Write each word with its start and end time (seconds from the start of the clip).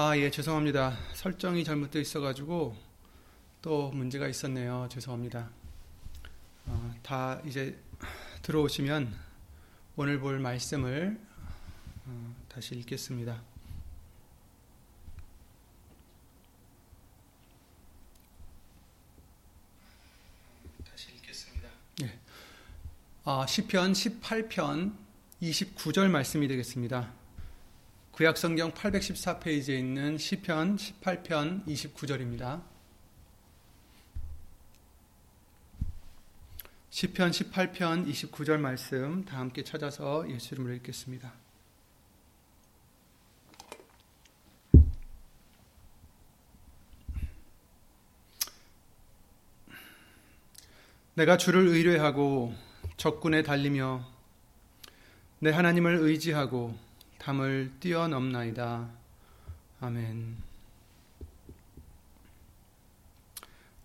아, 0.00 0.16
예, 0.16 0.30
죄송합니다. 0.30 0.96
설정이 1.14 1.64
잘못되어 1.64 2.00
있어가지고 2.00 2.76
또 3.62 3.90
문제가 3.90 4.28
있었네요. 4.28 4.88
죄송합니다. 4.92 5.50
어, 6.66 6.94
다 7.02 7.40
이제 7.44 7.76
들어오시면 8.42 9.12
오늘 9.96 10.20
볼 10.20 10.38
말씀을 10.38 11.18
어, 12.06 12.34
다시 12.48 12.76
읽겠습니다. 12.76 13.42
다시 20.88 21.08
읽겠습니다. 21.16 21.68
예. 22.02 22.18
아, 23.24 23.46
시편 23.48 23.94
18편 23.94 24.94
29절 25.42 26.08
말씀이 26.08 26.46
되겠습니다. 26.46 27.17
구약 28.18 28.36
성경 28.36 28.72
814페이지에 28.72 29.78
있는 29.78 30.18
시편 30.18 30.74
18편 30.74 31.64
29절입니다. 31.68 32.64
시편 36.90 37.30
18편 37.30 38.10
29절 38.10 38.58
말씀 38.58 39.24
다 39.24 39.38
함께 39.38 39.62
찾아서 39.62 40.28
예수 40.28 40.54
이름으로 40.54 40.74
읽겠습니다. 40.74 41.32
내가 51.14 51.36
주를 51.36 51.68
의뢰하고 51.68 52.52
적군에 52.96 53.44
달리며 53.44 54.04
내 55.38 55.52
하나님을 55.52 55.98
의지하고 55.98 56.87
담을 57.28 57.70
뛰어넘나이다. 57.78 58.88
아멘. 59.80 60.34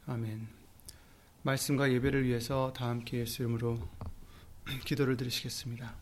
아멘. 0.06 0.48
말씀과 1.42 1.92
예배를 1.92 2.24
위해서 2.24 2.72
다 2.72 2.88
함께 2.88 3.18
예수 3.18 3.42
이름으로 3.42 3.86
기도를 4.86 5.18
드리시겠습니다. 5.18 5.94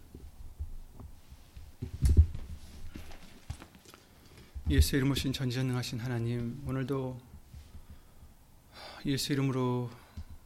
예수 4.69 4.95
이름 4.95 5.09
오신 5.09 5.33
전지전능하신 5.33 5.99
하나님, 5.99 6.61
오늘도 6.67 7.19
예수 9.07 9.33
이름으로 9.33 9.89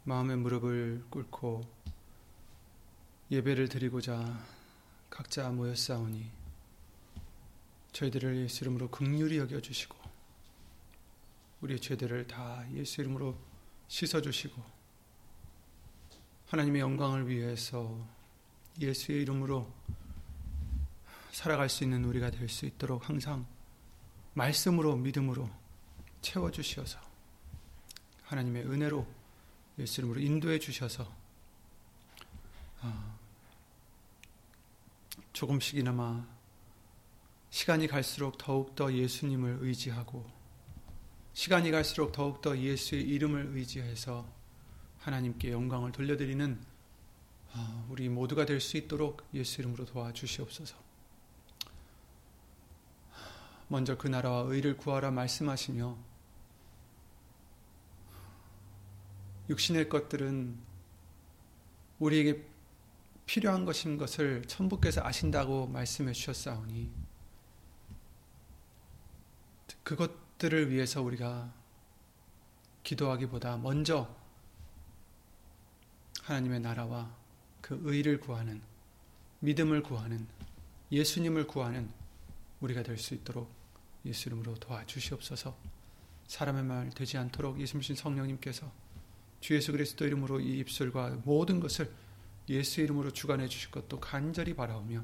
마음의 0.05 0.37
무릎을 0.37 1.03
꿇고 1.09 1.61
예배를 3.31 3.67
드리고자 3.67 4.41
각자 5.09 5.49
모였사오니 5.49 6.44
저희들을 7.95 8.35
예수 8.43 8.65
이름으로 8.65 8.89
극률히 8.89 9.37
여겨 9.37 9.61
주시고 9.61 9.97
우리의 11.61 11.79
죄들을 11.79 12.27
다 12.27 12.65
예수 12.73 12.99
이름으로 12.99 13.39
씻어 13.87 14.21
주시고 14.21 14.61
하나님의 16.47 16.81
영광을 16.81 17.29
위해서 17.29 18.05
예수의 18.81 19.21
이름으로 19.21 19.73
살아갈 21.31 21.69
수 21.69 21.85
있는 21.85 22.03
우리가 22.03 22.31
될 22.31 22.49
수 22.49 22.65
있도록 22.65 23.07
항상 23.07 23.45
말씀으로 24.33 24.97
믿음으로 24.97 25.49
채워 26.21 26.51
주시어서 26.51 26.99
하나님의 28.23 28.65
은혜로 28.65 29.07
예수 29.79 30.01
이름으로 30.01 30.19
인도해 30.19 30.59
주셔서 30.59 31.09
조금씩이나마 35.31 36.34
시간이 37.55 37.87
갈수록 37.87 38.37
더욱더 38.37 38.91
예수님을 38.91 39.59
의지하고 39.61 40.29
시간이 41.31 41.71
갈수록 41.71 42.11
더욱더 42.11 42.57
예수의 42.57 43.03
이름을 43.03 43.51
의지해서 43.53 44.29
하나님께 44.97 45.53
영광을 45.53 45.93
돌려드리는 45.93 46.61
아, 47.53 47.85
우리 47.89 48.09
모두가 48.09 48.45
될 48.45 48.59
수 48.59 48.75
있도록 48.75 49.25
예수 49.33 49.61
이름으로 49.61 49.85
도와주시옵소서. 49.85 50.75
먼저 53.69 53.97
그 53.97 54.09
나라와 54.09 54.41
의를 54.41 54.75
구하라 54.75 55.11
말씀하시며 55.11 55.97
육신의 59.47 59.87
것들은 59.87 60.59
우리에게 61.99 62.45
필요한 63.25 63.63
것인 63.63 63.95
것을 63.95 64.43
천부께서 64.45 65.05
아신다고 65.05 65.67
말씀해 65.67 66.11
주셨사오니 66.11 67.04
그것들을 69.85 70.71
위해서 70.71 71.01
우리가 71.01 71.53
기도하기보다 72.83 73.57
먼저 73.57 74.13
하나님의 76.23 76.59
나라와 76.59 77.15
그 77.61 77.79
의를 77.83 78.19
구하는 78.19 78.61
믿음을 79.39 79.83
구하는 79.83 80.27
예수님을 80.91 81.45
구하는 81.47 81.89
우리가 82.61 82.81
될 82.83 82.97
수 82.97 83.13
있도록 83.13 83.51
예수 84.05 84.29
이름으로 84.29 84.55
도와주시옵소서. 84.55 85.55
사람의 86.27 86.63
말 86.63 86.89
되지 86.89 87.17
않도록 87.17 87.59
예수님 87.59 87.95
성령님께서 87.95 88.71
주 89.39 89.53
예수 89.55 89.71
그리스도 89.71 90.05
이름으로 90.07 90.39
이 90.39 90.59
입술과 90.59 91.21
모든 91.25 91.59
것을 91.59 91.91
예수 92.49 92.81
이름으로 92.81 93.11
주관해 93.11 93.47
주실 93.47 93.69
것도 93.69 93.99
간절히 93.99 94.55
바라오며 94.55 95.03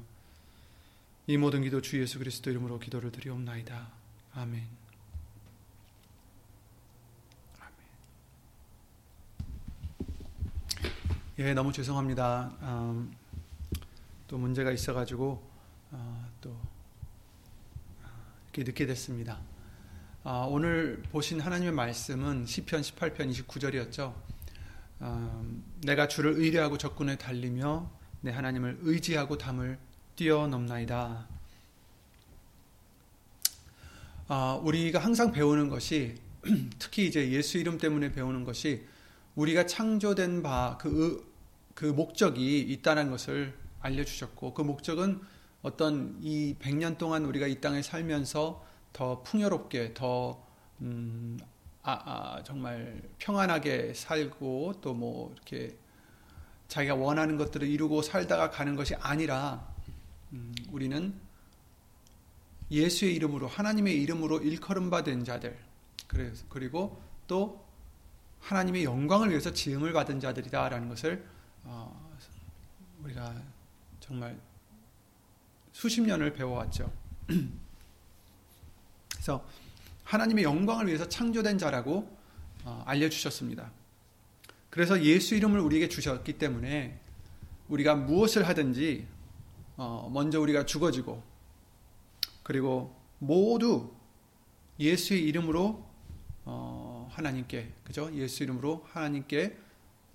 이 1.28 1.36
모든 1.36 1.62
기도 1.62 1.80
주 1.80 2.00
예수 2.00 2.18
그리스도 2.18 2.50
이름으로 2.50 2.80
기도를 2.80 3.12
드리옵나이다. 3.12 4.01
아멘. 4.34 4.66
예, 11.38 11.52
너무 11.52 11.72
죄송합니다. 11.72 12.56
음, 12.62 13.14
또 14.28 14.38
문제가 14.38 14.70
있어가지고 14.70 15.42
어, 15.90 16.30
또 16.40 16.50
어, 16.50 18.08
이렇게 18.44 18.64
늦게 18.64 18.86
됐습니다. 18.86 19.38
어, 20.24 20.46
오늘 20.50 21.02
보신 21.10 21.40
하나님의 21.40 21.72
말씀은 21.72 22.46
시편 22.46 22.80
18편 22.80 23.30
29절이었죠. 23.30 24.14
음, 25.02 25.64
내가 25.82 26.08
주를 26.08 26.32
의뢰하고 26.32 26.78
적군에 26.78 27.16
달리며 27.16 27.90
내 28.22 28.30
하나님을 28.30 28.78
의지하고 28.80 29.36
담을 29.36 29.78
뛰어넘나이다. 30.16 31.26
어, 34.32 34.58
우리가 34.64 34.98
항상 34.98 35.30
배우는 35.30 35.68
것이 35.68 36.14
특히 36.78 37.06
이제 37.06 37.32
예수 37.32 37.58
이름 37.58 37.76
때문에 37.76 38.12
배우는 38.12 38.44
것이 38.44 38.86
우리가 39.34 39.66
창조된 39.66 40.42
바, 40.42 40.78
그, 40.80 41.30
그 41.74 41.84
목적이 41.84 42.60
있다는 42.60 43.10
것을 43.10 43.52
알려주셨고, 43.80 44.54
그 44.54 44.62
목적은 44.62 45.20
어떤 45.60 46.16
이 46.22 46.54
100년 46.58 46.96
동안 46.96 47.26
우리가 47.26 47.46
이 47.46 47.60
땅에 47.60 47.82
살면서 47.82 48.64
더 48.94 49.22
풍요롭게, 49.22 49.92
더, 49.92 50.42
음, 50.80 51.38
아, 51.82 51.92
아, 51.92 52.42
정말 52.42 53.02
평안하게 53.18 53.92
살고, 53.92 54.80
또 54.80 54.94
뭐, 54.94 55.30
이렇게 55.34 55.76
자기가 56.68 56.94
원하는 56.94 57.36
것들을 57.36 57.68
이루고 57.68 58.00
살다가 58.00 58.48
가는 58.48 58.76
것이 58.76 58.94
아니라, 58.94 59.68
음, 60.32 60.54
우리는 60.70 61.20
예수의 62.72 63.14
이름으로, 63.14 63.46
하나님의 63.46 64.00
이름으로 64.02 64.40
일컬음 64.40 64.90
받은 64.90 65.24
자들, 65.24 65.56
그리고 66.48 67.00
또 67.26 67.64
하나님의 68.40 68.84
영광을 68.84 69.30
위해서 69.30 69.52
지음을 69.52 69.92
받은 69.92 70.20
자들이다라는 70.20 70.88
것을 70.88 71.24
어, 71.64 72.18
우리가 73.02 73.40
정말 74.00 74.38
수십 75.72 76.00
년을 76.00 76.32
배워왔죠. 76.32 76.92
그래서 79.12 79.46
하나님의 80.04 80.44
영광을 80.44 80.88
위해서 80.88 81.08
창조된 81.08 81.58
자라고 81.58 82.14
어, 82.64 82.82
알려주셨습니다. 82.86 83.70
그래서 84.70 85.02
예수 85.02 85.34
이름을 85.34 85.60
우리에게 85.60 85.88
주셨기 85.88 86.38
때문에 86.38 86.98
우리가 87.68 87.94
무엇을 87.94 88.48
하든지 88.48 89.06
어, 89.76 90.10
먼저 90.12 90.40
우리가 90.40 90.66
죽어지고 90.66 91.22
그리고 92.42 92.96
모두 93.18 93.92
예수의 94.78 95.22
이름으로 95.24 95.84
어, 96.44 97.08
하나님께 97.12 97.72
그죠? 97.84 98.12
예수 98.14 98.42
이름으로 98.42 98.84
하나님께 98.90 99.56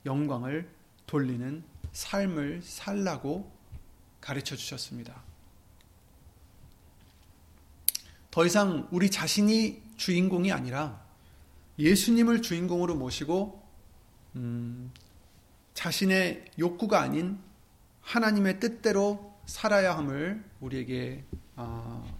영광을 0.05 0.69
돌리는 1.05 1.63
삶을 1.93 2.61
살라고 2.63 3.51
가르쳐 4.19 4.55
주셨습니다. 4.55 5.23
더 8.29 8.45
이상 8.45 8.87
우리 8.91 9.09
자신이 9.09 9.81
주인공이 9.95 10.51
아니라 10.51 11.03
예수님을 11.79 12.41
주인공으로 12.41 12.95
모시고 12.95 13.63
음, 14.35 14.91
자신의 15.73 16.45
욕구가 16.59 17.01
아닌 17.01 17.39
하나님의 18.01 18.59
뜻대로 18.59 19.33
살아야 19.45 19.97
함을 19.97 20.43
우리에게 20.59 21.23
어, 21.57 22.17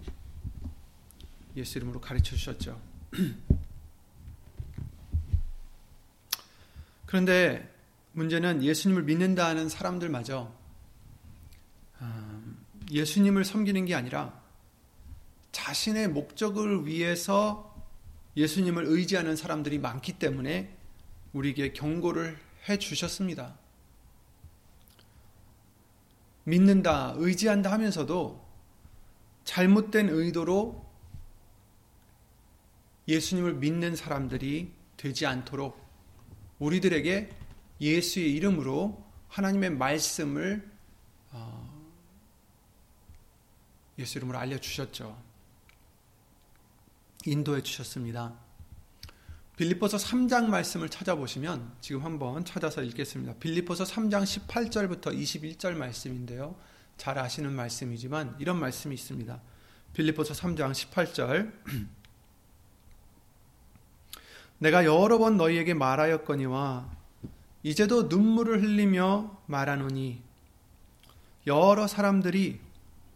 예수 1.56 1.78
이름으로 1.78 2.00
가르쳐 2.00 2.36
주셨죠. 2.36 2.80
그런데 7.06 7.72
문제는 8.12 8.62
예수님을 8.64 9.04
믿는다는 9.04 9.68
사람들마저 9.68 10.52
아, 12.00 12.42
예수님을 12.90 13.44
섬기는 13.44 13.84
게 13.86 13.94
아니라 13.94 14.42
자신의 15.52 16.08
목적을 16.08 16.86
위해서 16.86 17.64
예수님을 18.36 18.84
의지하는 18.86 19.36
사람들이 19.36 19.78
많기 19.78 20.18
때문에 20.18 20.76
우리에게 21.32 21.72
경고를 21.72 22.38
해 22.68 22.78
주셨습니다. 22.78 23.56
믿는다, 26.44 27.14
의지한다 27.16 27.70
하면서도 27.72 28.47
잘못된 29.48 30.10
의도로 30.10 30.86
예수님을 33.08 33.54
믿는 33.54 33.96
사람들이 33.96 34.74
되지 34.98 35.24
않도록 35.24 35.82
우리들에게 36.58 37.34
예수의 37.80 38.34
이름으로 38.34 39.02
하나님의 39.28 39.70
말씀을 39.70 40.70
어, 41.30 41.90
예수 43.98 44.18
이름으로 44.18 44.36
알려주셨죠. 44.36 45.18
인도해 47.24 47.62
주셨습니다. 47.62 48.38
빌립보서 49.56 49.96
3장 49.96 50.48
말씀을 50.48 50.90
찾아보시면 50.90 51.78
지금 51.80 52.04
한번 52.04 52.44
찾아서 52.44 52.82
읽겠습니다. 52.82 53.32
빌립보서 53.38 53.84
3장 53.84 54.24
18절부터 54.24 55.18
21절 55.18 55.74
말씀인데요. 55.74 56.54
잘 56.98 57.18
아시는 57.18 57.52
말씀이지만 57.54 58.36
이런 58.38 58.58
말씀이 58.58 58.94
있습니다. 58.94 59.40
빌립보서 59.94 60.34
3장 60.34 60.72
18절 60.72 61.52
내가 64.58 64.84
여러 64.84 65.18
번 65.18 65.36
너희에게 65.36 65.72
말하였거니와 65.72 66.90
이제도 67.62 68.04
눈물을 68.04 68.62
흘리며 68.62 69.38
말하노니 69.46 70.20
여러 71.46 71.86
사람들이 71.86 72.60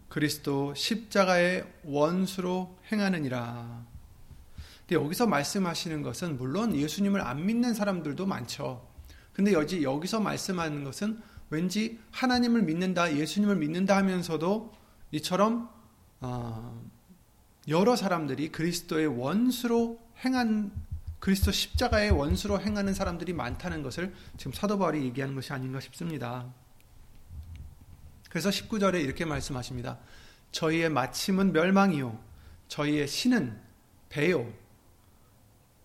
그리스도 0.09 0.73
십자가의 0.75 1.65
원수로 1.83 2.77
행하느니라. 2.91 3.83
근데 4.81 4.95
여기서 4.95 5.27
말씀하시는 5.27 6.01
것은 6.01 6.37
물론 6.37 6.75
예수님을 6.75 7.21
안 7.21 7.45
믿는 7.45 7.73
사람들도 7.73 8.25
많죠. 8.25 8.87
근데 9.33 9.53
여기, 9.53 9.83
여기서 9.83 10.19
말씀하는 10.19 10.83
것은 10.83 11.21
왠지 11.53 11.99
하나님을 12.11 12.63
믿는다, 12.63 13.15
예수님을 13.15 13.55
믿는다 13.57 13.95
하면서도 13.97 14.73
이처럼 15.11 15.69
어, 16.19 16.83
여러 17.67 17.95
사람들이 17.95 18.51
그리스도의 18.51 19.05
원수로 19.05 19.99
행한 20.25 20.71
그리스도 21.19 21.51
십자가의 21.51 22.09
원수로 22.09 22.59
행하는 22.59 22.93
사람들이 22.93 23.33
많다는 23.33 23.83
것을 23.83 24.13
지금 24.35 24.51
사도 24.51 24.79
바울이 24.79 25.03
얘기하는 25.03 25.35
것이 25.35 25.53
아닌가 25.53 25.79
싶습니다. 25.79 26.51
그래서 28.29 28.49
19절에 28.49 29.01
이렇게 29.03 29.23
말씀하십니다. 29.23 29.99
저희의 30.51 30.89
마침은 30.89 31.53
멸망이요. 31.53 32.19
저희의 32.67 33.07
신은 33.07 33.61
배요. 34.09 34.51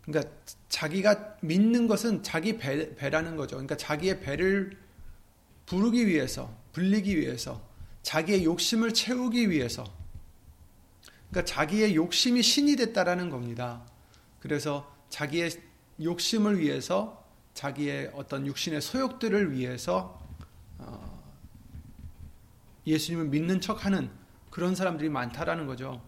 그러니까 0.00 0.32
자기가 0.70 1.36
믿는 1.42 1.86
것은 1.86 2.22
자기 2.22 2.56
배, 2.56 2.94
배라는 2.94 3.36
거죠. 3.36 3.56
그러니까 3.56 3.76
자기의 3.76 4.20
배를 4.20 4.87
부르기 5.68 6.06
위해서, 6.06 6.50
불리기 6.72 7.18
위해서, 7.18 7.60
자기의 8.02 8.44
욕심을 8.44 8.94
채우기 8.94 9.50
위해서. 9.50 9.84
그러니까 11.28 11.44
자기의 11.44 11.94
욕심이 11.94 12.42
신이 12.42 12.76
됐다라는 12.76 13.28
겁니다. 13.28 13.82
그래서 14.40 14.90
자기의 15.10 15.50
욕심을 16.02 16.58
위해서, 16.58 17.22
자기의 17.52 18.12
어떤 18.14 18.46
육신의 18.46 18.80
소욕들을 18.80 19.52
위해서 19.52 20.18
어, 20.78 21.22
예수님을 22.86 23.26
믿는 23.26 23.60
척하는 23.60 24.08
그런 24.48 24.74
사람들이 24.74 25.10
많다라는 25.10 25.66
거죠. 25.66 26.00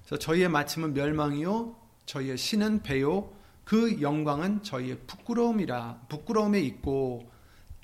그래서 0.00 0.18
저희의 0.18 0.48
마침은 0.48 0.94
멸망이요, 0.94 1.76
저희의 2.06 2.38
신은 2.38 2.82
배요, 2.82 3.32
그 3.62 4.00
영광은 4.00 4.64
저희의 4.64 4.98
부끄러움이라 5.06 6.06
부끄러움에 6.08 6.60
있고 6.60 7.30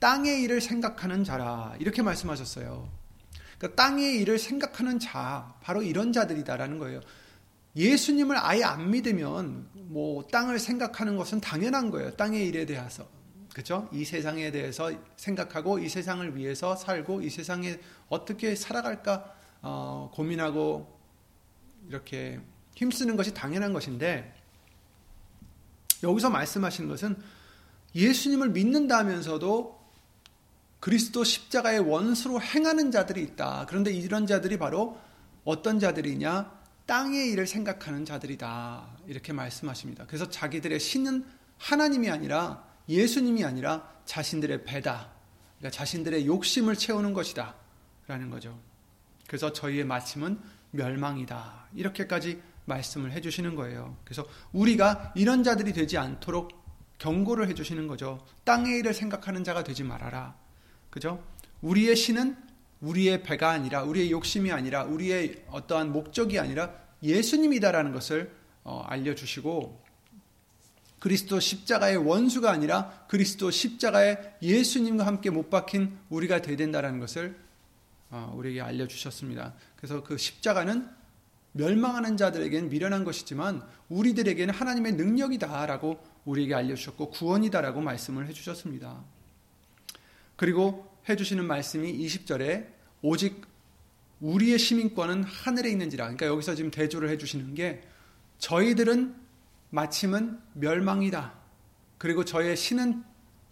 땅의 0.03 0.43
일을 0.43 0.61
생각하는 0.61 1.23
자라 1.23 1.77
이렇게 1.79 2.03
말씀하셨어요. 2.03 2.91
그러니까 3.57 3.81
땅의 3.81 4.17
일을 4.17 4.37
생각하는 4.37 4.99
자 4.99 5.55
바로 5.63 5.81
이런 5.81 6.13
자들이다라는 6.13 6.79
거예요. 6.79 7.01
예수님을 7.77 8.37
아예 8.37 8.65
안 8.65 8.91
믿으면 8.91 9.69
뭐 9.75 10.27
땅을 10.27 10.59
생각하는 10.59 11.17
것은 11.17 11.41
당연한 11.41 11.93
거예요. 11.93 12.11
땅의 12.17 12.49
일에 12.49 12.67
대해서. 12.67 13.07
그렇죠? 13.53 13.89
이 13.93 14.05
세상에 14.05 14.51
대해서 14.51 14.91
생각하고 15.15 15.79
이 15.79 15.89
세상을 15.89 16.37
위해서 16.37 16.75
살고 16.75 17.23
이 17.23 17.31
세상에 17.31 17.79
어떻게 18.09 18.57
살아갈까 18.57 19.33
어, 19.61 20.11
고민하고 20.13 20.99
이렇게 21.87 22.41
힘쓰는 22.75 23.15
것이 23.15 23.35
당연한 23.35 23.73
것인데 23.73 24.35
여기서 26.03 26.29
말씀하시는 26.29 26.89
것은 26.89 27.17
예수님을 27.95 28.49
믿는다면서도 28.49 29.82
그리스도 30.83 31.23
십자가의 31.23 31.79
원수로 31.79 32.43
행하는 32.43 32.91
자들이 32.91 33.23
있다. 33.23 33.67
그런데 33.69 33.93
이런 33.93 34.27
자들이 34.27 34.59
바로 34.59 34.99
어떤 35.45 35.79
자들이냐? 35.79 36.61
땅의 36.87 37.31
일을 37.31 37.47
생각하는 37.47 38.05
자들이다. 38.05 38.89
이렇게 39.07 39.33
말씀하십니다. 39.33 40.07
그래서 40.09 40.29
자기들의 40.29 40.81
신은 40.81 41.25
하나님이 41.57 42.11
아니라 42.11 42.67
예수님이 42.89 43.45
아니라 43.45 43.89
자신들의 44.07 44.65
배다. 44.65 45.13
그러니까 45.59 45.71
자신들의 45.71 46.27
욕심을 46.27 46.75
채우는 46.75 47.13
것이다. 47.13 47.55
라는 48.09 48.29
거죠. 48.29 48.59
그래서 49.29 49.53
저희의 49.53 49.85
마침은 49.85 50.41
멸망이다. 50.73 51.69
이렇게까지 51.75 52.43
말씀을 52.65 53.13
해주시는 53.13 53.55
거예요. 53.55 53.97
그래서 54.05 54.27
우리가 54.51 55.13
이런 55.15 55.45
자들이 55.45 55.75
되지 55.75 55.97
않도록 55.97 56.51
경고를 56.99 57.47
해주시는 57.51 57.87
거죠. 57.87 58.27
땅의 58.43 58.81
일을 58.81 58.95
생각하는 58.95 59.45
자가 59.45 59.63
되지 59.63 59.85
말아라. 59.85 60.42
그죠? 60.93 61.25
우리의 61.63 61.97
신은 61.97 62.37
우리의 62.83 63.23
배가 63.23 63.51
아니라, 63.51 63.83
우리의 63.83 64.11
욕심이 64.11 64.53
아니라, 64.53 64.85
우리의 64.85 65.45
어떠한 65.49 65.91
목적이 65.91 66.39
아니라 66.39 66.71
예수님이다라는 67.03 67.93
것을 67.93 68.31
어, 68.63 68.85
알려주시고, 68.87 69.83
그리스도 70.99 71.41
십자가의 71.41 71.97
원수가 71.97 72.51
아니라 72.51 73.07
그리스도 73.09 73.51
십자가의 73.51 74.37
예수님과 74.43 75.07
함께 75.07 75.31
못 75.31 75.49
박힌 75.49 75.99
우리가 76.11 76.43
되야 76.43 76.57
된다는 76.57 77.01
것을 77.01 77.37
어, 78.11 78.33
우리에게 78.37 78.61
알려주셨습니다. 78.61 79.55
그래서 79.77 80.05
그 80.05 80.19
십자가는 80.19 80.89
멸망하는 81.53 82.17
자들에게는 82.17 82.69
미련한 82.69 83.05
것이지만 83.05 83.63
우리들에게는 83.89 84.53
하나님의 84.53 84.93
능력이다라고 84.93 86.05
우리에게 86.25 86.55
알려주셨고 86.55 87.11
구원이다라고 87.11 87.81
말씀을 87.81 88.29
해주셨습니다. 88.29 89.03
그리고 90.43 90.93
해주시는 91.09 91.47
말씀이 91.47 92.05
20절에 92.05 92.67
오직 93.01 93.47
우리의 94.19 94.59
시민권은 94.59 95.23
하늘에 95.23 95.71
있는지라. 95.71 96.03
그러니까 96.07 96.27
여기서 96.27 96.57
지금 96.57 96.73
대조를 96.73 97.11
해주시는 97.11 97.55
게 97.55 97.85
저희들은 98.39 99.15
마침은 99.71 100.41
멸망이다. 100.55 101.33
그리고 101.97 102.25
저의 102.25 102.57
신은 102.57 103.05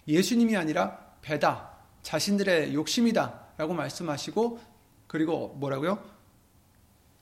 예수님이 0.08 0.56
아니라 0.56 0.98
배다. 1.22 1.76
자신들의 2.02 2.74
욕심이다. 2.74 3.40
라고 3.56 3.72
말씀하시고 3.72 4.58
그리고 5.06 5.54
뭐라고요? 5.60 6.04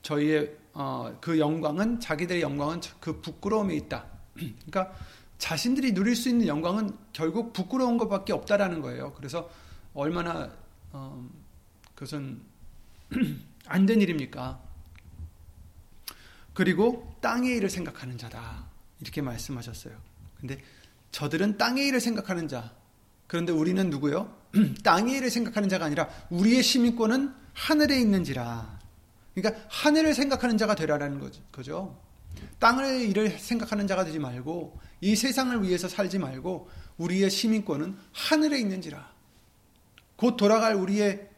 저희의 0.01 0.57
어, 0.73 1.15
그 1.21 1.37
영광은 1.37 1.99
자기들의 1.99 2.41
영광은 2.41 2.81
그 2.99 3.21
부끄러움에 3.21 3.75
있다. 3.75 4.07
그러니까 4.33 4.95
자신들이 5.39 5.93
누릴 5.93 6.15
수 6.15 6.29
있는 6.29 6.45
영광은 6.47 6.95
결국 7.13 7.53
부끄러운 7.53 7.97
것밖에 7.97 8.33
없다라는 8.33 8.81
거예요. 8.81 9.13
그래서 9.13 9.49
얼마나 9.93 10.51
어, 10.91 11.27
그것은 11.95 12.41
안 13.65 13.85
된 13.85 14.01
일입니까? 14.01 14.61
그리고 16.53 17.15
땅의 17.21 17.57
일을 17.57 17.69
생각하는 17.69 18.17
자다. 18.17 18.65
이렇게 18.99 19.21
말씀하셨어요. 19.21 19.93
근데 20.39 20.57
저들은 21.11 21.57
땅의 21.57 21.87
일을 21.87 22.01
생각하는 22.01 22.47
자. 22.47 22.73
그런데 23.27 23.51
우리는 23.53 23.89
누구요? 23.89 24.35
땅의 24.83 25.17
일을 25.17 25.29
생각하는 25.29 25.69
자가 25.69 25.85
아니라 25.85 26.09
우리의 26.29 26.63
시민권은 26.63 27.33
하늘에 27.53 27.99
있는지라. 27.99 28.79
그러니까 29.35 29.63
하늘을 29.69 30.13
생각하는 30.13 30.57
자가 30.57 30.75
되라라는 30.75 31.31
거죠. 31.51 31.97
땅의 32.59 33.09
일을 33.09 33.37
생각하는 33.39 33.87
자가 33.87 34.05
되지 34.05 34.19
말고 34.19 34.79
이 35.01 35.15
세상을 35.15 35.63
위해서 35.63 35.87
살지 35.87 36.19
말고 36.19 36.69
우리의 36.97 37.29
시민권은 37.29 37.97
하늘에 38.11 38.59
있는지라. 38.59 39.13
곧 40.15 40.35
돌아갈 40.35 40.75
우리의 40.75 41.29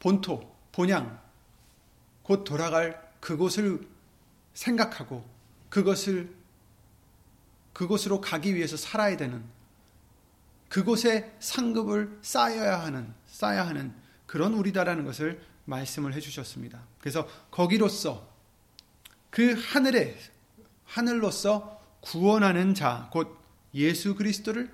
본토, 0.00 0.54
본향, 0.72 1.20
곧 2.22 2.44
돌아갈 2.44 3.00
그곳을 3.20 3.86
생각하고 4.54 5.24
그것을 5.68 6.34
그곳으로 7.72 8.20
가기 8.20 8.54
위해서 8.54 8.76
살아야 8.76 9.16
되는 9.16 9.44
그곳에 10.68 11.34
상급을 11.38 12.18
쌓여야 12.22 12.80
하는 12.80 13.14
쌓아야 13.26 13.66
하는 13.66 13.94
그런 14.26 14.54
우리다라는 14.54 15.04
것을 15.04 15.40
말씀을 15.64 16.12
해 16.12 16.20
주셨습니다. 16.20 16.82
그래서 16.98 17.28
거기로서 17.50 18.28
그 19.38 19.54
하늘에 19.56 20.16
하늘로서 20.84 21.80
구원하는 22.00 22.74
자 22.74 23.08
곧 23.12 23.38
예수 23.72 24.16
그리스도를 24.16 24.68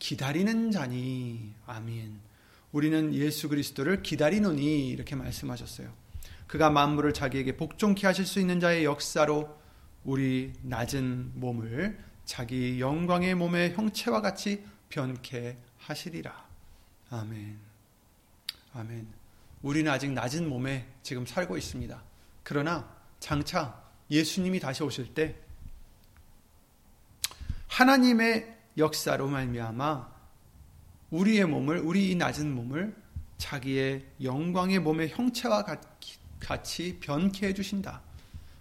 기다리는 0.00 0.72
자니 0.72 1.54
아멘. 1.66 2.18
우리는 2.72 3.14
예수 3.14 3.48
그리스도를 3.48 4.02
기다리노니 4.02 4.88
이렇게 4.88 5.14
말씀하셨어요. 5.14 5.94
그가 6.48 6.68
만물을 6.68 7.14
자기에게 7.14 7.56
복종케 7.56 8.08
하실 8.08 8.26
수 8.26 8.40
있는 8.40 8.58
자의 8.58 8.84
역사로 8.84 9.56
우리 10.02 10.52
낮은 10.62 11.34
몸을 11.36 12.02
자기 12.24 12.80
영광의 12.80 13.36
몸의 13.36 13.74
형체와 13.74 14.20
같이 14.20 14.64
변케 14.88 15.58
하시리라. 15.78 16.44
아멘. 17.10 17.56
아멘. 18.74 19.06
우리는 19.62 19.88
아직 19.92 20.10
낮은 20.10 20.48
몸에 20.48 20.88
지금 21.04 21.24
살고 21.24 21.56
있습니다. 21.56 22.02
그러나 22.42 22.92
장차 23.20 23.86
예수님이 24.10 24.60
다시 24.60 24.82
오실 24.82 25.14
때 25.14 25.36
하나님의 27.68 28.56
역사로 28.76 29.28
말미암아 29.28 30.18
우리의 31.10 31.46
몸을 31.46 31.78
우리 31.78 32.10
이 32.10 32.14
낮은 32.14 32.54
몸을 32.54 32.94
자기의 33.38 34.04
영광의 34.22 34.80
몸의 34.80 35.10
형체와 35.10 35.64
같이 36.40 36.98
변케 37.00 37.48
해 37.48 37.54
주신다. 37.54 38.02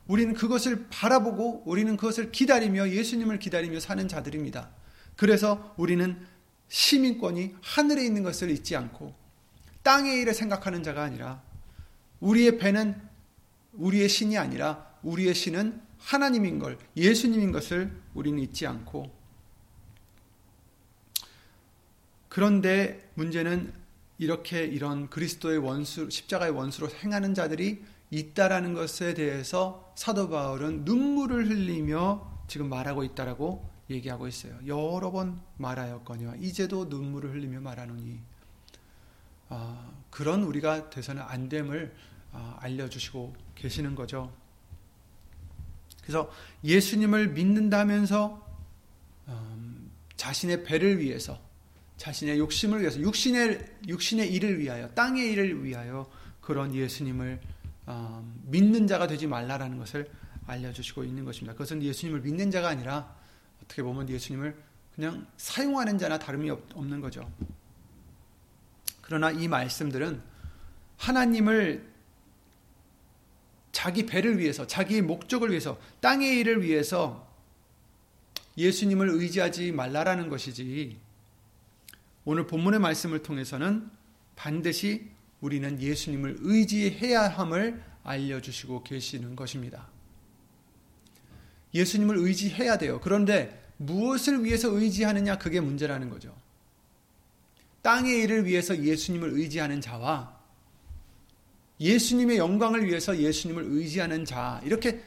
우리는 0.07 0.33
그것을 0.33 0.87
바라보고 0.89 1.63
우리는 1.65 1.97
그것을 1.97 2.31
기다리며 2.31 2.89
예수님을 2.89 3.39
기다리며 3.39 3.79
사는 3.79 4.07
자들입니다. 4.07 4.69
그래서 5.15 5.73
우리는 5.77 6.25
시민권이 6.69 7.55
하늘에 7.61 8.05
있는 8.05 8.23
것을 8.23 8.49
잊지 8.51 8.75
않고 8.75 9.13
땅의 9.83 10.21
일을 10.21 10.33
생각하는 10.33 10.83
자가 10.83 11.03
아니라 11.03 11.41
우리의 12.19 12.57
배는 12.57 13.01
우리의 13.73 14.09
신이 14.09 14.37
아니라 14.37 14.86
우리의 15.03 15.33
신은 15.33 15.81
하나님인 15.99 16.59
걸, 16.59 16.77
예수님인 16.95 17.51
것을 17.51 17.91
우리는 18.13 18.39
잊지 18.39 18.67
않고 18.67 19.11
그런데 22.29 23.09
문제는 23.15 23.73
이렇게 24.19 24.63
이런 24.63 25.09
그리스도의 25.09 25.59
원수, 25.59 26.09
십자가의 26.09 26.51
원수로 26.51 26.89
행하는 26.89 27.33
자들이 27.33 27.83
있다라는 28.09 28.73
것에 28.73 29.13
대해서 29.13 29.93
사도 29.95 30.29
바울은 30.29 30.85
눈물을 30.85 31.49
흘리며 31.49 32.43
지금 32.47 32.69
말하고 32.69 33.03
있다라고 33.03 33.69
얘기하고 33.89 34.27
있어요. 34.27 34.57
여러 34.65 35.11
번 35.11 35.39
말하였거니와 35.57 36.35
이제도 36.37 36.85
눈물을 36.85 37.33
흘리며 37.33 37.61
말하노니 37.61 38.19
아, 39.49 39.91
그런 40.09 40.43
우리가 40.43 40.89
돼서는 40.89 41.21
안 41.21 41.47
됨을 41.49 41.95
아, 42.33 42.57
알려주시고 42.59 43.35
계시는 43.55 43.95
거죠. 43.95 44.31
그래서 46.07 46.31
예수님을 46.63 47.31
믿는다면서 47.31 48.47
음, 49.27 49.91
자신의 50.15 50.63
배를 50.63 50.99
위해서 50.99 51.37
자신의 51.97 52.39
욕심을 52.39 52.79
위해서 52.79 52.97
육신의 53.01 53.79
육신의 53.89 54.33
일을 54.33 54.57
위하여 54.59 54.87
땅의 54.91 55.33
일을 55.33 55.65
위하여 55.65 56.09
그런 56.39 56.73
예수님을 56.73 57.41
어, 57.87 58.25
믿는 58.45 58.87
자가 58.87 59.07
되지 59.07 59.27
말라라는 59.27 59.77
것을 59.77 60.09
알려주시고 60.45 61.03
있는 61.03 61.25
것입니다. 61.25 61.51
그것은 61.51 61.83
예수님을 61.83 62.21
믿는 62.21 62.51
자가 62.51 62.69
아니라 62.69 63.13
어떻게 63.61 63.83
보면 63.83 64.07
예수님을 64.07 64.55
그냥 64.95 65.27
사용하는 65.35 65.97
자나 65.97 66.17
다름이 66.17 66.49
없는 66.49 67.01
거죠. 67.01 67.29
그러나 69.01 69.29
이 69.31 69.49
말씀들은 69.49 70.21
하나님을 70.95 71.96
자기 73.77 74.07
배를 74.07 74.39
위해서, 74.39 74.65
자기의 74.65 75.03
목적을 75.03 75.51
위해서, 75.51 75.79
땅의 76.01 76.39
일을 76.39 76.63
위해서 76.63 77.31
예수님을 78.57 79.07
의지하지 79.07 79.71
말라라는 79.71 80.29
것이지, 80.29 80.97
오늘 82.25 82.47
본문의 82.47 82.79
말씀을 82.79 83.21
통해서는 83.21 83.87
반드시 84.35 85.11
우리는 85.41 85.79
예수님을 85.79 86.37
의지해야 86.39 87.27
함을 87.27 87.83
알려주시고 88.03 88.81
계시는 88.81 89.35
것입니다. 89.35 89.87
예수님을 91.75 92.17
의지해야 92.17 92.79
돼요. 92.79 92.99
그런데 92.99 93.63
무엇을 93.77 94.43
위해서 94.43 94.69
의지하느냐 94.69 95.37
그게 95.37 95.61
문제라는 95.61 96.09
거죠. 96.09 96.35
땅의 97.83 98.23
일을 98.23 98.45
위해서 98.47 98.75
예수님을 98.75 99.33
의지하는 99.33 99.81
자와 99.81 100.35
예수님의 101.79 102.37
영광을 102.37 102.85
위해서 102.85 103.17
예수님을 103.17 103.63
의지하는 103.67 104.25
자 104.25 104.61
이렇게 104.63 105.03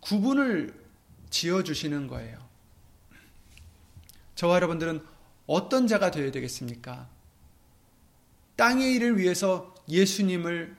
구분을 0.00 0.72
지어 1.30 1.62
주시는 1.62 2.06
거예요. 2.06 2.38
저와 4.36 4.56
여러분들은 4.56 5.04
어떤 5.46 5.86
자가 5.86 6.10
되어야 6.10 6.30
되겠습니까? 6.30 7.08
땅의 8.56 8.94
일을 8.94 9.18
위해서 9.18 9.74
예수님을 9.88 10.76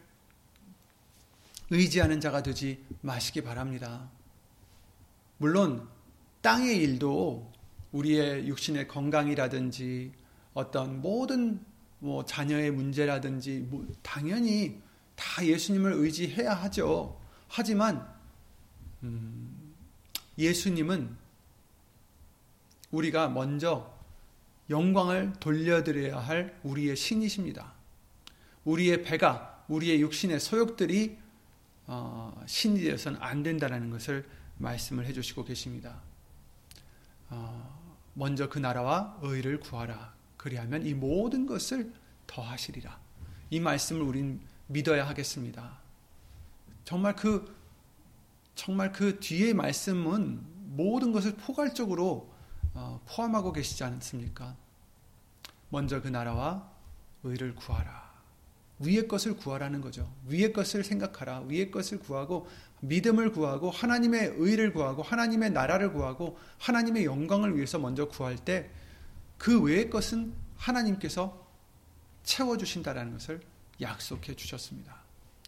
의지하는 1.69 2.21
자가 2.21 2.43
되지 2.43 2.83
마시기 3.01 3.41
바랍니다. 3.41 4.09
물론 5.37 5.87
땅의 6.41 6.77
일도 6.77 7.51
우리의 7.91 8.47
육신의 8.47 8.87
건강이라든지 8.87 10.11
어떤 10.53 11.01
모든 11.01 11.63
뭐 11.99 12.23
자녀의 12.25 12.71
문제라든지 12.71 13.59
뭐 13.69 13.85
당연히 14.01 14.81
다 15.17 15.45
예수님을 15.45 15.93
의지해야 15.93 16.53
하죠. 16.53 17.19
하지만 17.49 18.07
음, 19.03 19.73
예수님은 20.37 21.17
우리가 22.91 23.27
먼저 23.27 23.93
영광을 24.69 25.33
돌려드려야 25.39 26.19
할 26.19 26.57
우리의 26.63 26.95
신이십니다. 26.95 27.73
우리의 28.63 29.03
배가 29.03 29.65
우리의 29.67 30.01
육신의 30.01 30.39
소욕들이 30.39 31.17
어, 31.87 32.43
신이 32.45 32.81
되어서는 32.81 33.21
안 33.21 33.43
된다는 33.43 33.89
것을 33.89 34.25
말씀을 34.57 35.05
해주시고 35.05 35.45
계십니다. 35.45 36.01
어, 37.29 38.03
먼저 38.13 38.49
그 38.49 38.59
나라와 38.59 39.17
의를 39.21 39.59
구하라. 39.59 40.13
그리하면 40.37 40.85
이 40.85 40.93
모든 40.93 41.45
것을 41.45 41.91
더하시리라. 42.27 42.99
이 43.49 43.59
말씀을 43.59 44.01
우린 44.01 44.41
믿어야 44.67 45.07
하겠습니다. 45.07 45.79
정말 46.83 47.15
그 47.15 47.55
정말 48.55 48.91
그 48.91 49.19
뒤의 49.19 49.53
말씀은 49.53 50.41
모든 50.75 51.11
것을 51.11 51.35
포괄적으로 51.35 52.31
어, 52.73 53.01
포함하고 53.07 53.53
계시지 53.53 53.83
않습니까? 53.83 54.55
먼저 55.69 56.01
그 56.01 56.07
나라와 56.07 56.69
의를 57.23 57.55
구하라. 57.55 58.07
위의 58.79 59.07
것을 59.07 59.35
구하라는 59.35 59.81
거죠. 59.81 60.11
위의 60.27 60.53
것을 60.53 60.83
생각하라. 60.83 61.41
위의 61.47 61.71
것을 61.71 61.99
구하고 61.99 62.47
믿음을 62.81 63.31
구하고 63.31 63.71
하나님의 63.71 64.35
의를 64.37 64.71
구하고 64.71 65.01
하나님의 65.01 65.51
나라를 65.51 65.93
구하고 65.93 66.37
하나님의 66.59 67.05
영광을 67.05 67.55
위해서 67.55 67.79
먼저 67.79 68.07
구할 68.07 68.37
때 68.37 68.69
그 69.37 69.61
외의 69.61 69.89
것은 69.89 70.33
하나님께서 70.57 71.47
채워 72.23 72.57
주신다라는 72.57 73.13
것을 73.13 73.41
약속해 73.81 74.35
주셨습니다. 74.35 74.95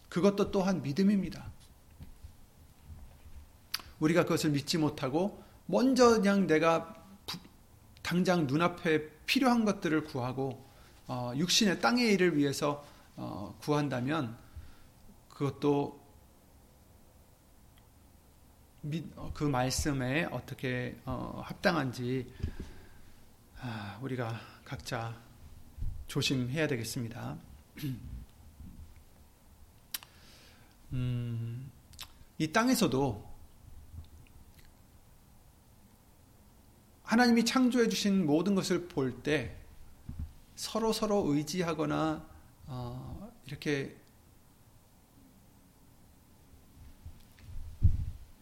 그것도 0.08 0.50
또한 0.50 0.82
믿음입니다. 0.82 1.50
우리가 4.00 4.24
그것을 4.24 4.50
믿지 4.50 4.78
못하고 4.78 5.42
먼저 5.66 6.16
그냥 6.16 6.46
내가 6.46 6.96
당장 8.02 8.46
눈앞에 8.46 9.08
필요한 9.26 9.64
것들을 9.64 10.04
구하고 10.04 10.64
어, 11.06 11.32
육신의 11.36 11.80
땅의 11.80 12.12
일을 12.14 12.36
위해서 12.36 12.84
어, 13.16 13.54
구한다면 13.60 14.36
그것도 15.28 16.00
어, 19.16 19.30
그 19.34 19.44
말씀에 19.44 20.24
어떻게 20.30 20.98
어, 21.04 21.42
합당한지 21.44 22.32
아, 23.60 23.98
우리가 24.00 24.40
각자 24.64 25.14
조심해야 26.06 26.66
되겠습니다. 26.66 27.36
음, 30.92 31.70
이 32.38 32.52
땅에서도 32.52 33.30
하나님이 37.04 37.44
창조해 37.44 37.88
주신 37.88 38.24
모든 38.24 38.54
것을 38.54 38.88
볼 38.88 39.22
때 39.22 39.56
서로 40.54 40.92
서로 40.92 41.24
의지하거나 41.32 42.28
어, 42.66 43.32
이렇게 43.46 43.96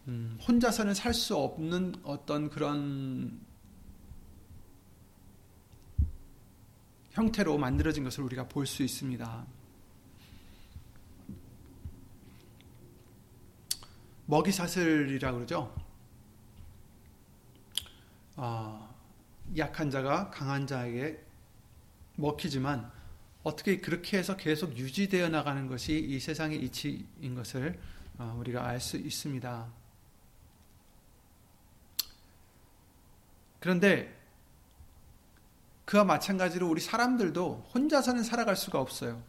음, 0.08 0.38
혼자서는 0.46 0.94
살 0.94 1.14
수 1.14 1.36
없는 1.36 1.94
어떤 2.02 2.50
그런 2.50 3.40
형태로 7.12 7.58
만들어진 7.58 8.04
것을 8.04 8.24
우리가 8.24 8.48
볼 8.48 8.66
수 8.66 8.82
있습니다. 8.82 9.46
먹이 14.30 14.52
사슬이라 14.52 15.32
그러죠. 15.32 15.74
아, 18.36 18.90
약한 19.56 19.90
자가 19.90 20.28
강한 20.30 20.66
자에게 20.66 21.24
먹히지만 22.16 22.92
어떻게 23.42 23.80
그렇게 23.80 24.18
해서 24.18 24.36
계속 24.36 24.76
유지되어 24.76 25.30
나가는 25.30 25.66
것이 25.66 25.98
이 25.98 26.20
세상의 26.20 26.62
이치인 26.62 27.34
것을 27.34 27.80
어, 28.18 28.36
우리가 28.38 28.66
알 28.66 28.80
수 28.80 28.98
있습니다. 28.98 29.66
그런데 33.60 34.14
그와 35.86 36.04
마찬가지로 36.04 36.68
우리 36.68 36.82
사람들도 36.82 37.70
혼자서는 37.72 38.22
살아갈 38.24 38.56
수가 38.56 38.78
없어요. 38.78 39.22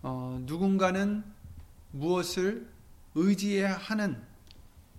어, 0.00 0.38
누군가는 0.46 1.22
무엇을 1.90 2.77
의지해야 3.14 3.76
하는 3.76 4.20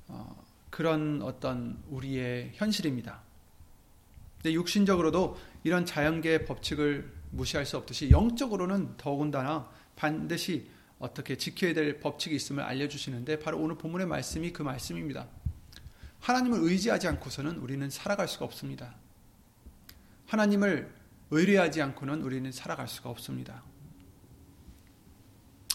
어, 0.07 0.43
그런 0.69 1.21
어떤 1.21 1.81
우리의 1.89 2.51
현실입니다. 2.53 3.21
근데 4.37 4.53
육신적으로도 4.53 5.37
이런 5.63 5.85
자연계의 5.85 6.45
법칙을 6.45 7.11
무시할 7.31 7.65
수 7.65 7.77
없듯이 7.77 8.09
영적으로는 8.09 8.97
더군다나 8.97 9.69
반드시 9.95 10.69
어떻게 10.97 11.37
지켜야 11.37 11.73
될 11.73 11.99
법칙이 11.99 12.35
있음을 12.35 12.63
알려주시는데 12.63 13.39
바로 13.39 13.59
오늘 13.59 13.77
본문의 13.77 14.07
말씀이 14.07 14.51
그 14.51 14.63
말씀입니다. 14.63 15.27
하나님을 16.19 16.59
의지하지 16.61 17.07
않고서는 17.07 17.57
우리는 17.57 17.89
살아갈 17.89 18.27
수가 18.27 18.45
없습니다. 18.45 18.95
하나님을 20.27 20.93
의뢰하지 21.31 21.81
않고는 21.81 22.21
우리는 22.21 22.51
살아갈 22.51 22.87
수가 22.87 23.09
없습니다. 23.09 23.63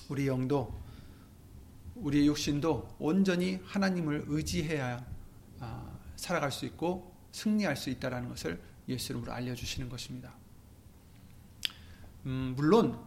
우리 0.09 0.27
영도 0.27 0.84
우리의 1.97 2.27
육신도 2.27 2.97
온전히 2.99 3.61
하나님을 3.65 4.25
의지해야 4.27 5.05
아, 5.61 5.99
살아갈 6.17 6.51
수 6.51 6.67
있고 6.67 7.15
승리할 7.33 7.77
수 7.77 7.91
있다라는 7.91 8.29
것을 8.29 8.61
예수 8.89 9.13
이름으로 9.13 9.33
알려주시는 9.33 9.89
것입니다. 9.89 10.35
음, 12.27 12.55
물론 12.57 12.99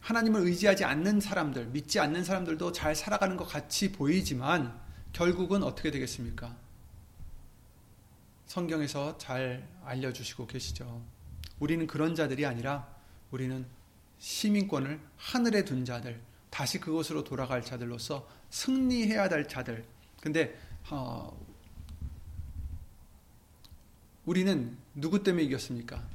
하나님을 0.00 0.42
의지하지 0.42 0.84
않는 0.84 1.20
사람들, 1.20 1.66
믿지 1.66 1.98
않는 2.00 2.24
사람들도 2.24 2.72
잘 2.72 2.94
살아가는 2.94 3.36
것 3.36 3.44
같이 3.44 3.92
보이지만 3.92 4.78
결국은 5.12 5.62
어떻게 5.62 5.90
되겠습니까? 5.90 6.56
성경에서 8.46 9.18
잘 9.18 9.68
알려주시고 9.84 10.46
계시죠. 10.46 11.02
우리는 11.58 11.86
그런 11.86 12.14
자들이 12.14 12.46
아니라 12.46 12.88
우리는 13.30 13.66
시민권을 14.18 15.00
하늘에 15.16 15.64
둔 15.64 15.84
자들, 15.84 16.20
다시 16.50 16.80
그곳으로 16.80 17.24
돌아갈 17.24 17.62
자들로서 17.62 18.28
승리해야 18.50 19.28
될 19.28 19.46
자들. 19.48 19.84
근데 20.20 20.58
어, 20.90 21.36
우리는 24.24 24.76
누구 24.94 25.22
때문에 25.22 25.44
이겼습니까? 25.44 26.06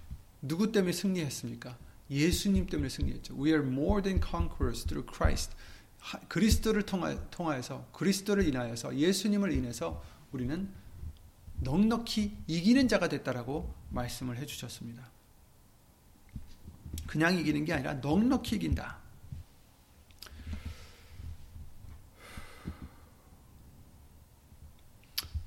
누구 0.41 0.71
때문에 0.71 0.91
승리했습니까? 0.91 1.77
예수님 2.09 2.67
때문에 2.67 2.89
승리했죠. 2.89 3.35
We 3.35 3.51
are 3.51 3.65
more 3.65 4.01
than 4.01 4.21
conquerors 4.21 4.85
through 4.85 5.09
Christ. 5.11 5.55
그리스도를 6.27 6.83
통하여서 6.83 7.87
그리스도를 7.93 8.47
인하여서 8.47 8.97
예수님을 8.97 9.53
인해서 9.53 10.03
우리는 10.31 10.69
넉넉히 11.61 12.37
이기는 12.47 12.87
자가 12.87 13.07
됐다라고 13.07 13.73
말씀을 13.89 14.37
해주셨습니다. 14.37 15.09
그냥 17.07 17.37
이기는 17.37 17.63
게 17.65 17.73
아니라 17.73 17.93
넉넉히 17.95 18.57
이긴다. 18.57 19.02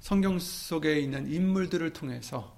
성경 0.06 0.38
속에 0.38 1.00
있는 1.00 1.28
인물들을 1.28 1.92
통해서 1.92 2.56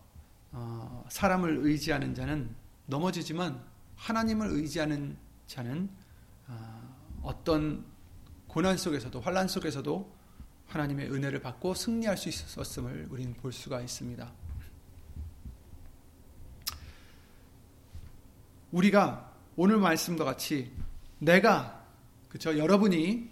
어, 0.52 1.02
사람을 1.08 1.60
의지하는 1.62 2.14
자는 2.14 2.54
넘어지지만 2.84 3.64
하나님을 3.96 4.48
의지하는 4.50 5.16
자는 5.46 5.88
어, 6.46 7.20
어떤 7.22 7.86
고난 8.48 8.76
속에서도 8.76 9.18
환란 9.22 9.48
속에서도 9.48 10.14
하나님의 10.66 11.10
은혜를 11.10 11.40
받고 11.40 11.72
승리할 11.72 12.18
수 12.18 12.28
있었음을 12.28 13.06
우리는 13.08 13.32
볼 13.32 13.50
수가 13.50 13.80
있습니다. 13.80 14.30
우리가 18.72 19.32
오늘 19.56 19.78
말씀과 19.78 20.22
같이 20.26 20.70
내가 21.18 21.82
그쵸 22.28 22.58
여러분이 22.58 23.30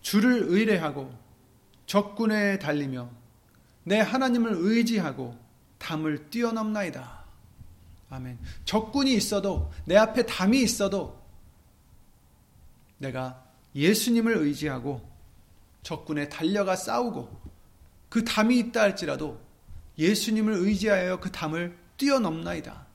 주를 0.00 0.42
의뢰하고 0.42 1.16
적군에 1.86 2.58
달리며 2.58 3.17
내 3.88 4.00
하나님을 4.00 4.52
의지하고 4.54 5.34
담을 5.78 6.28
뛰어넘나이다. 6.28 7.24
아멘. 8.10 8.38
적군이 8.66 9.14
있어도 9.14 9.72
내 9.86 9.96
앞에 9.96 10.26
담이 10.26 10.60
있어도 10.60 11.18
내가 12.98 13.42
예수님을 13.74 14.36
의지하고 14.36 15.08
적군에 15.82 16.28
달려가 16.28 16.76
싸우고 16.76 17.48
그 18.10 18.24
담이 18.24 18.58
있다 18.58 18.82
할지라도 18.82 19.40
예수님을 19.96 20.52
의지하여 20.52 21.20
그 21.20 21.32
담을 21.32 21.76
뛰어넘나이다. 21.96 22.86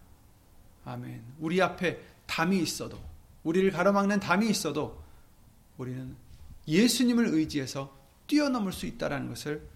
아멘. 0.85 1.23
우리 1.39 1.59
앞에 1.61 1.99
담이 2.27 2.59
있어도 2.59 2.99
우리를 3.43 3.71
가로막는 3.71 4.19
담이 4.19 4.47
있어도 4.47 5.03
우리는 5.77 6.15
예수님을 6.67 7.27
의지해서 7.29 7.91
뛰어넘을 8.27 8.71
수 8.71 8.85
있다라는 8.85 9.29
것을 9.29 9.57
어, 9.57 9.72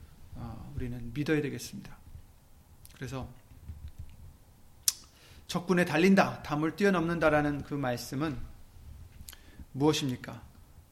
우리는 0.78 1.12
믿어야 1.12 1.42
되겠습니다. 1.42 1.98
그래서 2.94 3.28
적군에 5.48 5.86
달린다, 5.86 6.44
담을 6.44 6.76
뛰어넘는다라는 6.76 7.64
그 7.64 7.74
말씀은 7.74 8.38
무엇입니까? 9.72 10.44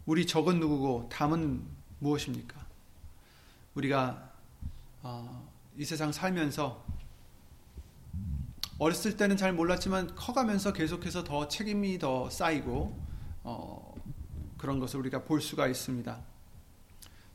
우리 0.07 0.25
적은 0.25 0.59
누구고 0.59 1.09
담은 1.09 1.63
무엇입니까? 1.99 2.65
우리가 3.75 4.31
어, 5.03 5.51
이 5.77 5.85
세상 5.85 6.11
살면서 6.11 6.83
어렸을 8.79 9.17
때는 9.17 9.37
잘 9.37 9.53
몰랐지만 9.53 10.15
커가면서 10.15 10.73
계속해서 10.73 11.23
더 11.23 11.47
책임이 11.47 11.99
더 11.99 12.27
쌓이고 12.31 12.99
어, 13.43 13.93
그런 14.57 14.79
것을 14.79 14.99
우리가 14.99 15.25
볼 15.25 15.41
수가 15.41 15.67
있습니다. 15.67 16.34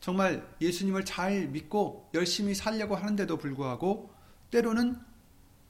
정말 0.00 0.46
예수님을 0.60 1.04
잘 1.04 1.46
믿고 1.48 2.08
열심히 2.14 2.54
살려고 2.54 2.96
하는데도 2.96 3.36
불구하고 3.36 4.10
때로는 4.50 4.98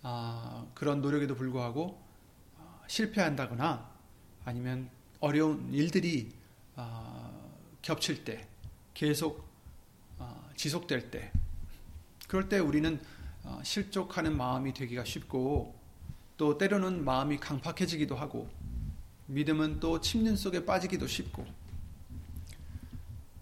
아, 0.02 0.66
그런 0.74 1.02
노력에도 1.02 1.34
불구하고 1.34 2.00
아, 2.58 2.80
실패한다거나 2.86 3.90
아니면 4.44 4.88
어려운 5.18 5.72
일들이 5.74 6.32
아, 6.76 7.30
겹칠 7.82 8.24
때 8.24 8.46
계속 8.94 9.48
아, 10.18 10.48
지속될 10.56 11.10
때 11.10 11.32
그럴 12.28 12.48
때 12.48 12.60
우리는 12.60 13.00
아, 13.42 13.60
실족하는 13.64 14.36
마음이 14.36 14.72
되기가 14.72 15.04
쉽고 15.04 15.74
또 16.36 16.56
때로는 16.56 17.04
마음이 17.04 17.38
강팍해지기도 17.38 18.14
하고 18.14 18.48
믿음은 19.26 19.80
또 19.80 20.00
침륜 20.00 20.36
속에 20.36 20.64
빠지기도 20.64 21.06
쉽고 21.06 21.44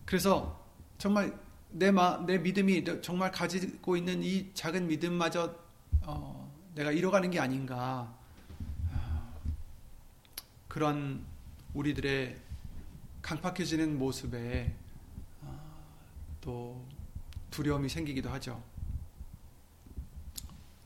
그래서 0.06 0.67
정말 0.98 1.38
내, 1.70 1.92
마, 1.92 2.18
내 2.26 2.38
믿음이 2.38 2.84
정말 3.02 3.30
가지고 3.30 3.96
있는 3.96 4.22
이 4.22 4.52
작은 4.52 4.88
믿음마저 4.88 5.54
어, 6.02 6.52
내가 6.74 6.90
잃어가는 6.90 7.30
게 7.30 7.38
아닌가 7.38 8.12
어, 8.90 9.40
그런 10.66 11.24
우리들의 11.74 12.36
강팍해지는 13.22 13.96
모습에 13.96 14.74
어, 15.42 15.84
또 16.40 16.84
두려움이 17.52 17.88
생기기도 17.88 18.28
하죠. 18.30 18.60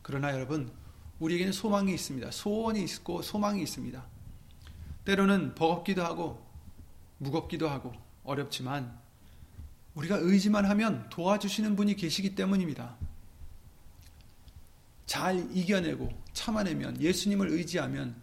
그러나 0.03 0.33
여러분 0.35 0.71
우리에게는 1.21 1.53
소망이 1.53 1.95
있습니다. 1.95 2.31
소원이 2.33 2.83
있고 2.85 3.23
소망이 3.23 3.63
있습니다. 3.63 4.05
때로는 5.07 5.55
버겁기도 5.55 6.05
하고 6.05 6.45
무겁기도 7.19 7.71
하고 7.71 7.95
어렵지만 8.25 9.02
우리가 9.95 10.17
의지만 10.17 10.65
하면 10.65 11.09
도와주시는 11.11 11.77
분이 11.77 11.97
계시기 11.97 12.35
때문입니다. 12.35 12.97
잘 15.07 15.49
이겨내고 15.55 16.11
참아내면 16.33 17.01
예수님을 17.01 17.49
의지하면 17.51 18.17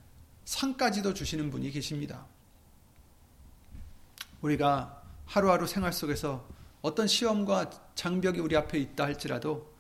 상까지도 0.46 1.14
주시는 1.14 1.52
분이 1.52 1.70
계십니다. 1.72 2.26
우리가 4.42 5.04
하루하루 5.26 5.68
생활 5.68 5.94
속에서 5.94 6.48
어떤 6.82 7.08
시험과 7.08 7.70
장벽이 7.94 8.40
우리 8.40 8.56
앞에 8.56 8.80
있다 8.80 9.04
할지라도 9.04 9.72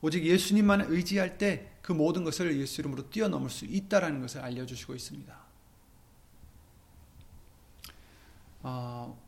오직 0.00 0.24
예수님만 0.24 0.82
의지할 0.88 1.38
때 1.38 1.72
그 1.82 1.90
모든 1.92 2.22
것을 2.22 2.56
예수 2.58 2.80
이름으로 2.80 3.10
뛰어넘을 3.10 3.50
수 3.50 3.64
있다라는 3.64 4.20
것을 4.20 4.40
알려주시고 4.40 4.94
있습니다. 4.94 5.36
어, 8.62 9.20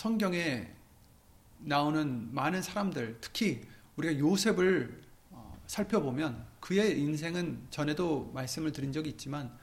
성경에 0.00 0.66
나오는 1.58 2.34
많은 2.34 2.62
사람들, 2.62 3.18
특히 3.20 3.60
우리가 3.96 4.18
요셉을 4.18 4.98
어, 5.28 5.62
살펴보면 5.66 6.46
그의 6.58 6.98
인생은 6.98 7.66
전에도 7.68 8.30
말씀을 8.32 8.72
드린 8.72 8.94
적이 8.94 9.10
있지만 9.10 9.54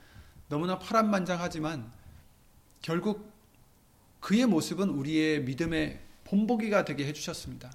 너무나 0.48 0.78
파란만장하지만 0.78 1.92
결국 2.84 3.34
그의 4.20 4.46
모습은 4.46 4.90
우리의 4.90 5.42
믿음의 5.42 6.00
본보기가 6.26 6.86
되게 6.86 7.08
해주셨습니다. 7.08 7.72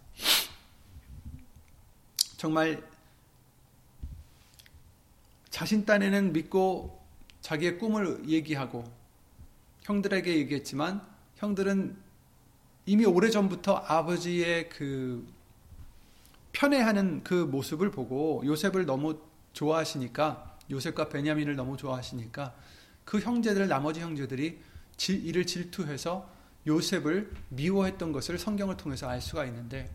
정말 2.37 2.89
자신 5.51 5.85
딴에는 5.85 6.33
믿고 6.33 7.05
자기의 7.41 7.79
꿈을 7.79 8.29
얘기하고 8.29 8.85
형들에게 9.81 10.37
얘기했지만 10.37 11.05
형들은 11.35 12.02
이미 12.85 13.05
오래전부터 13.05 13.77
아버지의 13.87 14.69
그 14.69 15.27
편애하는 16.53 17.23
그 17.23 17.35
모습을 17.35 17.91
보고 17.91 18.43
요셉을 18.45 18.87
너무 18.87 19.21
좋아하시니까 19.53 20.59
요셉과 20.71 21.09
베냐민을 21.09 21.57
너무 21.57 21.77
좋아하시니까 21.77 22.55
그 23.05 23.21
형제들 23.21 23.69
나머지 23.69 24.01
형제들이 24.01 24.59
이를 25.09 25.47
질투해서 25.47 26.29
요셉을 26.67 27.33
미워했던 27.49 28.13
것을 28.13 28.39
성경을 28.39 28.77
통해서 28.77 29.09
알 29.09 29.21
수가 29.21 29.45
있는데 29.47 29.91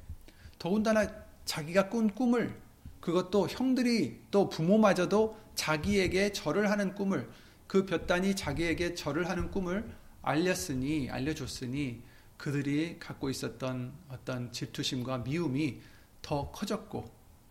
더군다나 0.60 1.08
자기가 1.46 1.90
꾼 1.90 2.14
꿈을 2.14 2.60
그것도 3.00 3.48
형들이 3.48 4.20
또 4.32 4.50
부모마저도 4.50 5.38
자기에게 5.56 6.34
절을 6.34 6.70
하는 6.70 6.94
꿈을 6.94 7.30
그 7.68 7.86
볕단이 7.86 8.36
자기에게 8.36 8.96
절을 8.96 9.30
하는 9.30 9.52
꿈을 9.52 9.90
알렸으니 10.22 11.10
알려줬으니 11.10 12.02
그들이 12.38 13.00
갖고 13.00 13.30
있었던 13.30 13.94
어떤 14.10 14.52
질투심과 14.52 15.20
미움이 15.20 15.82
더 16.22 16.52
커졌고 16.52 17.10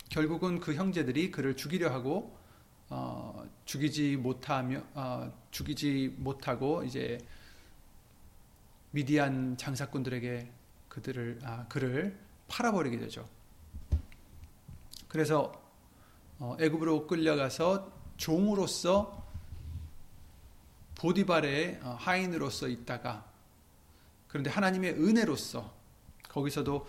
결국은 0.09 0.61
그 0.61 0.75
형제들이 0.75 1.31
그를 1.31 1.57
죽이려 1.57 1.91
하고 1.93 2.37
어, 2.89 3.45
죽이지 3.65 4.17
못하며 4.17 4.83
어, 4.95 5.33
죽이지 5.51 6.15
못하고 6.19 6.85
이제 6.85 7.19
미디안 8.93 9.57
장사꾼들에게 9.57 10.51
그들을 10.89 11.41
아, 11.43 11.67
그를 11.69 12.17
팔아버리게 12.49 12.99
되죠. 12.99 13.29
그래서 15.09 15.53
어, 16.39 16.57
애굽으로 16.61 17.07
끌려가서 17.07 17.93
종으로서 18.17 19.27
보디발의 20.95 21.81
어, 21.83 21.97
하인으로서 21.99 22.69
있다가 22.69 23.26
그런데 24.37 24.51
하나님의 24.51 24.93
은혜로서 25.03 25.73
거기서도 26.29 26.87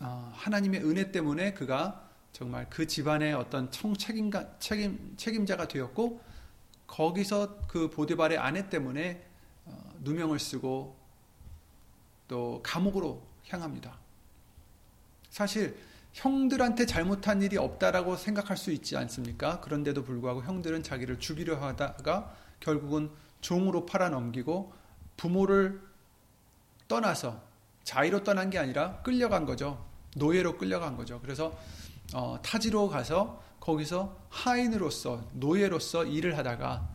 어, 0.00 0.32
하나님의 0.34 0.82
은혜 0.82 1.12
때문에 1.12 1.54
그가 1.54 2.10
정말 2.32 2.68
그 2.68 2.88
집안의 2.88 3.34
어떤 3.34 3.70
총책임가 3.70 4.58
책임 4.58 5.14
책임자가 5.16 5.68
되었고 5.68 6.20
거기서 6.88 7.60
그 7.68 7.88
보디발의 7.88 8.38
아내 8.38 8.68
때문에 8.68 9.24
어, 9.64 9.92
누명을 10.00 10.40
쓰고 10.40 10.96
또 12.26 12.60
감옥으로 12.64 13.22
향합니다. 13.46 13.96
사실 15.28 15.78
형들한테 16.14 16.84
잘못한 16.84 17.42
일이 17.42 17.58
없다라고 17.58 18.16
생각할 18.16 18.56
수 18.56 18.72
있지 18.72 18.96
않습니까? 18.96 19.60
그런데도 19.60 20.02
불구하고 20.02 20.42
형들은 20.42 20.82
자기를 20.82 21.20
죽이려 21.20 21.64
하다가 21.64 22.34
결국은 22.58 23.12
종으로 23.40 23.86
팔아넘기고 23.86 24.72
부모를 25.16 25.89
떠나서 26.90 27.40
자의로 27.84 28.24
떠난 28.24 28.50
게 28.50 28.58
아니라 28.58 28.96
끌려간 29.02 29.46
거죠. 29.46 29.86
노예로 30.16 30.58
끌려간 30.58 30.96
거죠. 30.96 31.20
그래서 31.20 31.56
어, 32.12 32.40
타지로 32.42 32.88
가서 32.88 33.40
거기서 33.60 34.16
하인으로서 34.28 35.24
노예로서 35.34 36.04
일을 36.04 36.36
하다가 36.36 36.88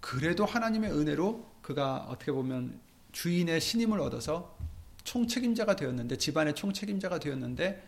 그래도 0.00 0.46
하나님의 0.46 0.90
은혜로 0.90 1.44
그가 1.60 2.06
어떻게 2.08 2.32
보면 2.32 2.80
주인의 3.12 3.60
신임을 3.60 4.00
얻어서 4.00 4.56
총책임자가 5.04 5.76
되었는데 5.76 6.16
집안의 6.16 6.54
총책임자가 6.54 7.18
되었는데 7.18 7.86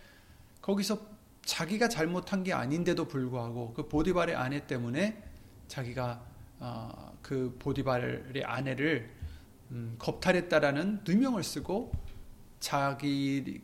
거기서 0.60 0.98
자기가 1.46 1.88
잘못한 1.88 2.44
게 2.44 2.52
아닌데도 2.52 3.08
불구하고 3.08 3.72
그 3.72 3.88
보디발의 3.88 4.34
아내 4.34 4.66
때문에 4.66 5.22
자기가 5.68 6.22
어, 6.58 7.16
그 7.22 7.56
보디발의 7.58 8.44
아내를 8.44 9.15
음, 9.70 9.96
겁탈했다라는 9.98 11.02
누명을 11.04 11.42
쓰고 11.42 11.92
자기 12.60 13.60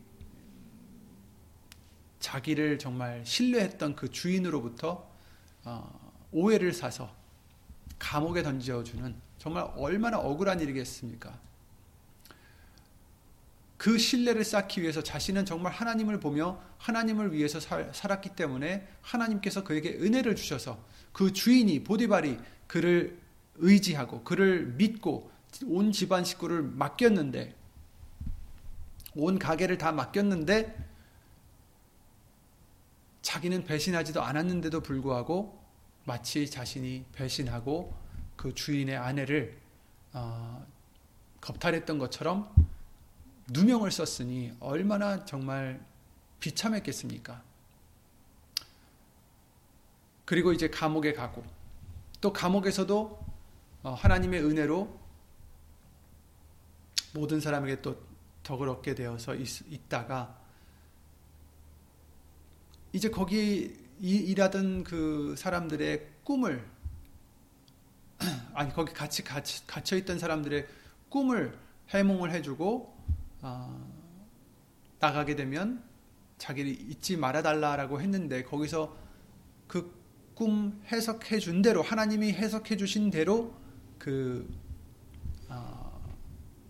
자기를 2.19 2.79
정말 2.79 3.25
신뢰했던 3.25 3.95
그 3.95 4.09
주인으로부터 4.09 5.09
어, 5.65 6.13
오해를 6.31 6.73
사서 6.73 7.13
감옥에 7.99 8.43
던져주는 8.43 9.15
정말 9.37 9.69
얼마나 9.75 10.19
억울한 10.19 10.61
일이겠습니까? 10.61 11.37
그 13.77 13.97
신뢰를 13.97 14.45
쌓기 14.45 14.81
위해서 14.81 15.03
자신은 15.03 15.45
정말 15.45 15.73
하나님을 15.73 16.21
보며 16.21 16.61
하나님을 16.77 17.33
위해서 17.33 17.59
살, 17.59 17.91
살았기 17.93 18.29
때문에 18.29 18.87
하나님께서 19.01 19.65
그에게 19.65 19.97
은혜를 19.99 20.37
주셔서 20.37 20.81
그 21.11 21.33
주인이 21.33 21.83
보디발이 21.83 22.39
그를 22.67 23.19
의지하고 23.55 24.23
그를 24.23 24.67
믿고 24.77 25.32
온 25.65 25.91
집안 25.91 26.23
식구를 26.23 26.63
맡겼는데 26.63 27.55
온 29.15 29.37
가게를 29.37 29.77
다 29.77 29.91
맡겼는데 29.91 30.91
자기는 33.21 33.63
배신하지도 33.63 34.21
않았는데도 34.21 34.81
불구하고 34.81 35.61
마치 36.05 36.49
자신이 36.49 37.05
배신하고 37.13 37.93
그 38.35 38.53
주인의 38.53 38.97
아내를 38.97 39.57
어, 40.11 40.65
겁탈했던 41.39 41.97
것처럼 41.97 42.53
누명을 43.49 43.91
썼으니 43.91 44.53
얼마나 44.59 45.23
정말 45.25 45.83
비참했겠습니까? 46.39 47.41
그리고 50.25 50.51
이제 50.51 50.69
감옥에 50.69 51.13
가고 51.13 51.43
또 52.21 52.33
감옥에서도 52.33 53.25
어, 53.83 53.93
하나님의 53.93 54.43
은혜로 54.43 55.02
모든 57.13 57.39
사람에게 57.39 57.81
또 57.81 57.97
덕을 58.43 58.67
얻게 58.69 58.95
되어서 58.95 59.35
있, 59.35 59.89
다가 59.89 60.37
이제 62.91 63.09
거기 63.09 63.77
일하던 63.99 64.83
그 64.83 65.35
사람들의 65.37 66.09
꿈을 66.23 66.67
아니 68.53 68.73
거기 68.73 68.93
같이 68.93 69.23
갇혀 69.23 69.95
있던 69.97 70.19
사람들의 70.19 70.67
꿈을 71.09 71.57
해몽을 71.89 72.31
해주고 72.31 72.93
어, 73.41 73.93
나가게 74.99 75.35
되면 75.35 75.83
자기를 76.37 76.71
잊지 76.71 77.17
말아달라라고 77.17 78.01
했는데 78.01 78.43
거기서 78.43 78.95
그 79.67 80.03
꿈 80.35 80.81
해석해 80.91 81.39
준 81.39 81.61
대로 81.61 81.81
하나님이 81.81 82.31
해석해 82.33 82.77
주신 82.77 83.09
대로 83.09 83.53
그 83.99 84.49
어, 85.47 85.82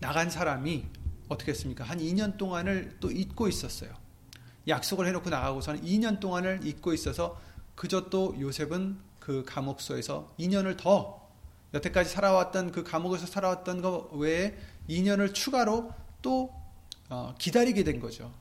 나간 0.04 0.30
사람이 0.30 0.86
어떻게 1.30 1.52
했습니까? 1.52 1.86
한 1.86 1.98
2년 1.98 2.38
동안을 2.38 2.98
또 3.00 3.10
잊고 3.10 3.48
있었어요. 3.48 3.90
약속을 4.68 5.08
해놓고 5.08 5.30
나가고서는 5.30 5.82
2년 5.82 6.20
동안을 6.20 6.68
잊고 6.68 6.94
있어서 6.94 7.40
그저 7.76 8.10
또 8.10 8.36
요셉은 8.38 9.00
그 9.22 9.46
감옥소에서 9.48 10.36
2년을 10.38 10.78
더 10.78 11.32
여태까지 11.74 12.10
살아왔던 12.10 12.74
그 12.74 12.84
감옥에서 12.84 13.26
살아왔던 13.26 13.82
것 13.82 14.10
외에 14.12 14.58
2년을 14.90 15.34
추가로 15.34 15.94
또 16.22 16.54
어, 17.10 17.34
기다리게 17.40 17.86
된 17.86 18.02
거죠. 18.02 18.34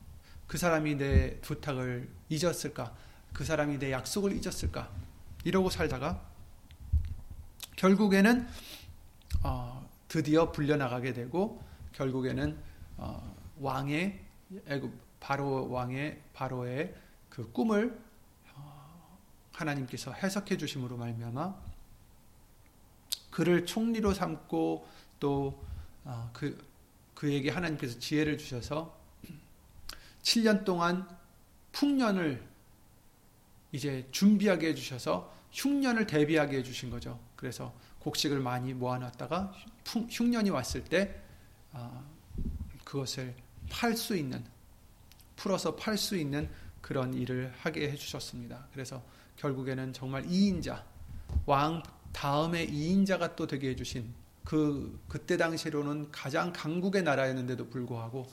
그 0.48 0.59
사람이 0.59 0.96
내 0.96 1.38
부탁을 1.42 2.11
잊었을까? 2.29 2.92
그 3.33 3.44
사람이 3.44 3.79
내 3.79 3.92
약속을 3.92 4.33
잊었을까? 4.33 4.90
이러고 5.44 5.70
살다가 5.70 6.20
결국에는 7.77 8.48
어, 9.44 9.82
드디어 10.12 10.53
불려나가게 10.53 11.14
되고 11.14 11.62
결국에는 11.92 12.59
어, 12.98 13.35
왕의 13.61 14.22
애굽 14.66 14.92
바로 15.18 15.70
왕의 15.70 16.20
바로의 16.35 16.94
그 17.31 17.51
꿈을 17.51 17.98
어, 18.55 19.18
하나님께서 19.53 20.12
해석해 20.12 20.59
주심으로 20.59 20.98
말미암아 20.98 21.57
그를 23.31 23.64
총리로 23.64 24.12
삼고 24.12 24.87
또그 25.18 25.57
어, 26.05 26.31
그 26.35 26.62
그에게 27.14 27.48
하나님께서 27.48 27.98
지혜를 27.98 28.37
주셔서 28.37 28.94
7년 30.20 30.66
동안 30.66 31.09
풍년을 31.72 32.46
이제 33.72 34.07
준비하게 34.11 34.68
해 34.68 34.75
주셔서 34.75 35.35
흉년을 35.53 36.07
대비하게 36.07 36.59
해 36.59 36.62
주신 36.62 36.90
거죠. 36.90 37.18
그래서 37.35 37.75
곡식을 38.02 38.40
많이 38.40 38.74
모아놨다가 38.74 39.52
흉년이 40.10 40.50
왔을 40.50 40.84
때 40.84 41.22
아, 41.72 42.04
그것을 42.84 43.34
팔 43.70 43.96
수 43.96 44.16
있는 44.16 44.44
풀어서 45.36 45.76
팔 45.76 45.96
수 45.96 46.16
있는 46.16 46.50
그런 46.80 47.14
일을 47.14 47.52
하게 47.58 47.90
해주셨습니다. 47.90 48.66
그래서 48.72 49.02
결국에는 49.36 49.92
정말 49.92 50.24
2인자 50.24 50.82
왕 51.46 51.82
다음에 52.12 52.66
2인자가 52.66 53.34
또 53.36 53.46
되게 53.46 53.70
해주신 53.70 54.12
그 54.44 55.00
그때 55.08 55.36
당시로는 55.36 56.10
가장 56.10 56.52
강국의 56.52 57.04
나라였는데도 57.04 57.70
불구하고 57.70 58.26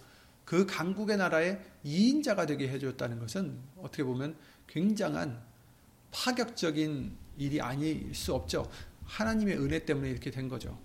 그 0.44 0.66
강국의 0.66 1.18
나라에 1.18 1.60
2인자가 1.86 2.48
되게 2.48 2.68
해줬다는 2.70 3.20
것은 3.20 3.60
어떻게 3.78 4.04
보면 4.04 4.36
굉장한 4.68 5.40
파격적인 6.12 7.16
일이 7.38 7.62
아닐 7.62 8.14
수 8.14 8.34
없죠. 8.34 8.70
하나님의 9.10 9.58
은혜 9.58 9.86
때문에 9.86 10.10
이렇게 10.10 10.30
된 10.32 10.48
거죠. 10.48 10.80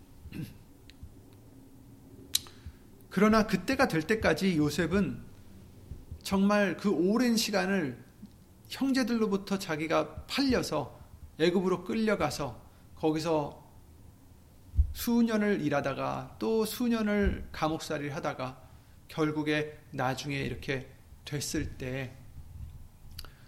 그러나 3.11 3.47
그때가 3.47 3.87
될 3.87 4.03
때까지 4.03 4.57
요셉은 4.57 5.23
정말 6.23 6.77
그 6.77 6.91
오랜 6.91 7.37
시간을 7.37 8.03
형제들로부터 8.69 9.59
자기가 9.59 10.25
팔려서 10.25 10.99
애굽으로 11.39 11.85
끌려가서 11.85 12.61
거기서 12.97 13.63
수년을 14.95 15.61
일하다가 15.61 16.37
또 16.39 16.65
수년을 16.65 17.49
감옥살이를 17.53 18.17
하다가 18.17 18.61
결국에 19.09 19.79
나중에 19.91 20.41
이렇게 20.41 20.89
됐을 21.25 21.77
때 21.77 22.17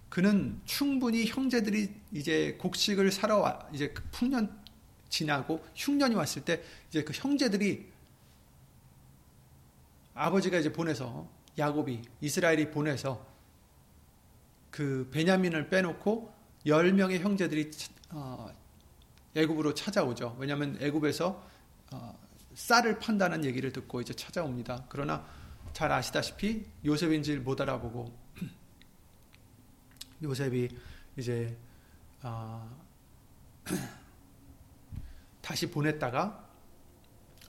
그는 0.08 0.60
충분히 0.64 1.26
형제들이 1.26 1.92
이제 2.12 2.56
곡식을 2.60 3.10
사러 3.10 3.38
와 3.38 3.68
이제 3.72 3.88
그 3.88 4.02
풍년 4.10 4.65
지나고 5.08 5.64
흉년이 5.74 6.14
왔을 6.14 6.44
때 6.44 6.62
이제 6.88 7.02
그 7.04 7.12
형제들이 7.14 7.90
아버지가 10.14 10.58
이제 10.58 10.72
보내서 10.72 11.28
야곱이 11.58 12.02
이스라엘이 12.20 12.70
보내서 12.70 13.24
그 14.70 15.08
베냐민을 15.12 15.68
빼놓고 15.68 16.34
10명의 16.66 17.20
형제들이 17.20 17.70
어, 18.10 18.52
애굽으로 19.34 19.74
찾아오죠. 19.74 20.36
왜냐하면 20.38 20.76
애굽에서 20.80 21.48
어, 21.92 22.18
쌀을 22.54 22.98
판다는 22.98 23.44
얘기를 23.44 23.72
듣고 23.72 24.00
이제 24.00 24.14
찾아옵니다. 24.14 24.86
그러나 24.88 25.26
잘 25.72 25.92
아시다시피 25.92 26.64
요셉인지를 26.84 27.40
못 27.42 27.60
알아보고 27.60 28.12
요셉이 30.22 30.68
이제 31.16 31.56
어, 32.22 32.68
다시 35.46 35.70
보냈다가 35.70 36.44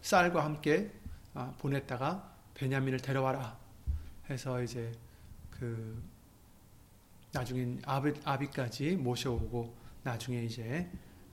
쌀과 0.03 0.45
함께 0.45 0.91
어, 1.33 1.55
보냈다가 1.57 2.31
베냐민을 2.53 2.99
데려와라 2.99 3.57
해서 4.29 4.61
이제 4.61 4.91
그 5.49 5.99
나중엔 7.31 7.81
아비, 7.85 8.13
아비까지 8.23 8.97
모셔오고 8.97 9.75
나중에 10.03 10.43
이제 10.43 10.87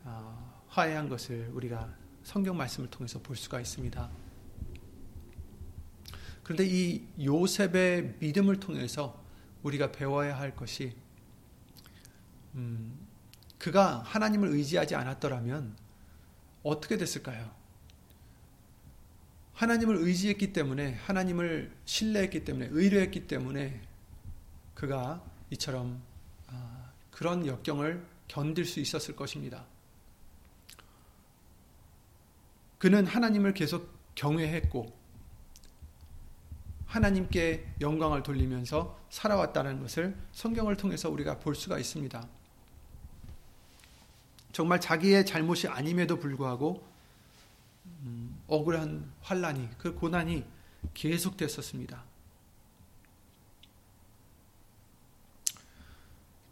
어, 0.05 0.65
화해한 0.69 1.11
것을 1.11 1.51
우리가 1.53 1.95
성경 2.23 2.57
말씀을 2.57 2.89
통해서 2.89 3.19
볼 3.19 3.37
수가 3.37 3.61
있습니다. 3.61 4.11
그런데 6.43 6.65
이 6.67 7.07
요셉의 7.23 8.15
믿음을 8.21 8.59
통해서 8.59 9.23
우리가 9.65 9.93
배워야 9.93 10.39
할 10.39 10.57
것이 10.57 10.97
음, 12.55 13.07
그가 13.59 13.99
하나님을 13.99 14.49
의지하지 14.49 14.95
않았더라면 14.95 15.84
어떻게 16.65 16.97
됐을까요? 16.97 17.49
하나님을 19.53 19.97
의지했기 19.97 20.53
때문에 20.53 20.95
하나님을 20.95 21.73
신뢰했기 21.85 22.45
때문에 22.45 22.69
의뢰했기 22.73 23.29
때문에 23.29 23.81
그가 24.75 25.25
이처럼 25.51 26.03
아, 26.49 26.91
그런 27.13 27.47
역경을 27.47 28.05
견딜 28.27 28.65
수 28.65 28.81
있었을 28.81 29.15
것입니다. 29.15 29.65
그는 32.79 33.07
하나님을 33.07 33.55
계속 33.55 33.89
경외했고 34.17 35.05
하나님께 36.87 37.75
영광을 37.81 38.23
돌리면서 38.23 38.99
살아왔다는 39.11 39.81
것을 39.81 40.17
성경을 40.33 40.77
통해서 40.77 41.11
우리가 41.11 41.39
볼 41.39 41.55
수가 41.55 41.79
있습니다. 41.79 42.29
정말 44.55 44.81
자기의 44.81 45.27
잘못이 45.27 45.67
아님에도 45.67 46.21
불구하고 46.21 46.87
음, 47.87 48.41
억울한 48.47 49.13
환란이 49.21 49.69
그 49.79 49.97
고난이 49.97 50.45
계속됐었습니다. 50.95 52.05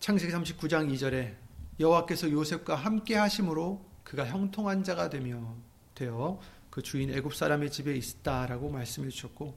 창세기 0.00 0.32
39장 0.32 0.92
2절에 0.92 1.36
여호와께서 1.78 2.28
요셉과 2.32 2.74
함께 2.74 3.14
하심으로 3.14 3.88
그가 4.02 4.26
형통한 4.26 4.82
자가 4.82 5.08
되며 5.08 5.54
되어 5.94 6.40
그 6.70 6.82
주인 6.82 7.08
애굽 7.08 7.36
사람의 7.36 7.70
집에 7.70 7.94
있다라고 7.94 8.68
말씀해 8.68 9.10
주셨고 9.10 9.56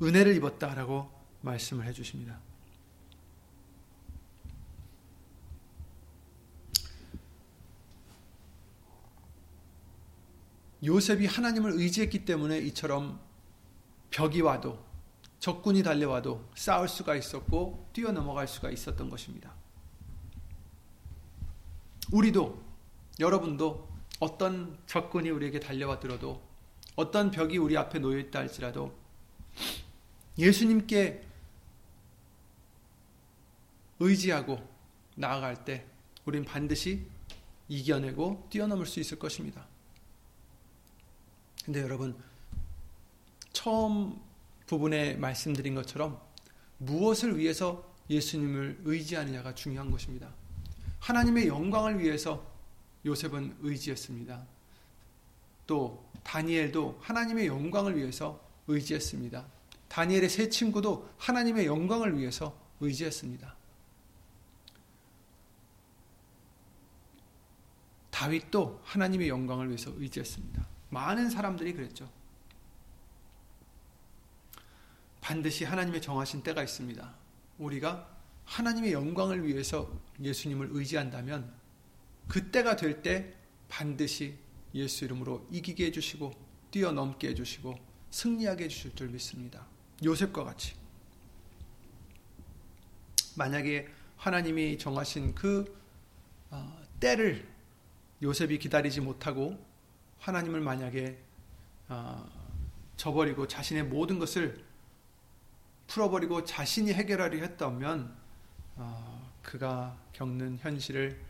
은혜를 0.00 0.34
입었다라고 0.36 1.10
말씀을 1.42 1.84
해 1.84 1.92
주십니다. 1.92 2.40
요셉이 10.84 11.26
하나님을 11.26 11.72
의지했기 11.72 12.24
때문에 12.24 12.58
이처럼 12.58 13.20
벽이 14.10 14.40
와도 14.40 14.84
적군이 15.38 15.82
달려와도 15.82 16.50
싸울 16.54 16.88
수가 16.88 17.16
있었고 17.16 17.88
뛰어넘어갈 17.92 18.46
수가 18.46 18.70
있었던 18.70 19.08
것입니다. 19.10 19.52
우리도 22.10 22.62
여러분도 23.20 23.88
어떤 24.20 24.78
적군이 24.86 25.30
우리에게 25.30 25.60
달려와 25.60 25.98
들어도 25.98 26.42
어떤 26.94 27.30
벽이 27.30 27.58
우리 27.58 27.76
앞에 27.76 27.98
놓여 27.98 28.18
있다 28.18 28.40
할지라도 28.40 28.96
예수님께 30.38 31.26
의지하고 33.98 34.58
나아갈 35.14 35.64
때 35.64 35.86
우린 36.24 36.44
반드시 36.44 37.06
이겨내고 37.68 38.48
뛰어넘을 38.50 38.86
수 38.86 39.00
있을 39.00 39.18
것입니다. 39.18 39.66
근데 41.64 41.80
여러분 41.80 42.16
처음 43.52 44.20
부분에 44.66 45.14
말씀드린 45.14 45.74
것처럼 45.74 46.20
무엇을 46.78 47.38
위해서 47.38 47.92
예수님을 48.10 48.80
의지하느냐가 48.84 49.54
중요한 49.54 49.90
것입니다. 49.90 50.28
하나님의 51.00 51.48
영광을 51.48 51.98
위해서 52.00 52.46
요셉은 53.04 53.56
의지했습니다. 53.60 54.46
또 55.66 56.04
다니엘도 56.24 56.98
하나님의 57.00 57.46
영광을 57.46 57.96
위해서 57.96 58.40
의지했습니다. 58.66 59.44
다니엘의 59.88 60.28
세 60.28 60.48
친구도 60.48 61.08
하나님의 61.18 61.66
영광을 61.66 62.18
위해서 62.18 62.56
의지했습니다. 62.80 63.56
다윗도 68.10 68.80
하나님의 68.84 69.28
영광을 69.28 69.68
위해서 69.68 69.92
의지했습니다. 69.96 70.71
많은 70.92 71.30
사람들이 71.30 71.72
그랬죠. 71.72 72.08
반드시 75.22 75.64
하나님의 75.64 76.02
정하신 76.02 76.42
때가 76.42 76.62
있습니다. 76.62 77.14
우리가 77.58 78.08
하나님의 78.44 78.92
영광을 78.92 79.46
위해서 79.46 79.90
예수님을 80.20 80.68
의지한다면 80.72 81.50
그때가 82.28 82.76
될 82.76 83.02
때 83.02 83.34
반드시 83.68 84.36
예수 84.74 85.06
이름으로 85.06 85.46
이기게 85.50 85.86
해주시고 85.86 86.32
뛰어넘게 86.70 87.28
해주시고 87.28 87.74
승리하게 88.10 88.64
해주실 88.64 88.94
줄 88.94 89.08
믿습니다. 89.08 89.66
요셉과 90.04 90.44
같이. 90.44 90.74
만약에 93.36 93.88
하나님이 94.18 94.76
정하신 94.76 95.34
그 95.34 95.80
어, 96.50 96.78
때를 97.00 97.48
요셉이 98.22 98.58
기다리지 98.58 99.00
못하고 99.00 99.71
하나님을 100.22 100.60
만약에 100.60 101.18
어, 101.88 102.24
저버리고 102.96 103.48
자신의 103.48 103.84
모든 103.84 104.20
것을 104.20 104.64
풀어버리고 105.88 106.44
자신이 106.44 106.92
해결하려 106.92 107.38
했다면 107.38 108.16
어, 108.76 109.32
그가 109.42 109.98
겪는 110.12 110.58
현실을 110.58 111.20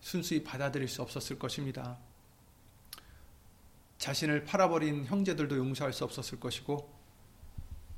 순수히 0.00 0.44
받아들일 0.44 0.88
수 0.88 1.00
없었을 1.00 1.38
것입니다. 1.38 1.98
자신을 3.96 4.44
팔아버린 4.44 5.06
형제들도 5.06 5.56
용서할 5.56 5.94
수 5.94 6.04
없었을 6.04 6.38
것이고 6.38 6.94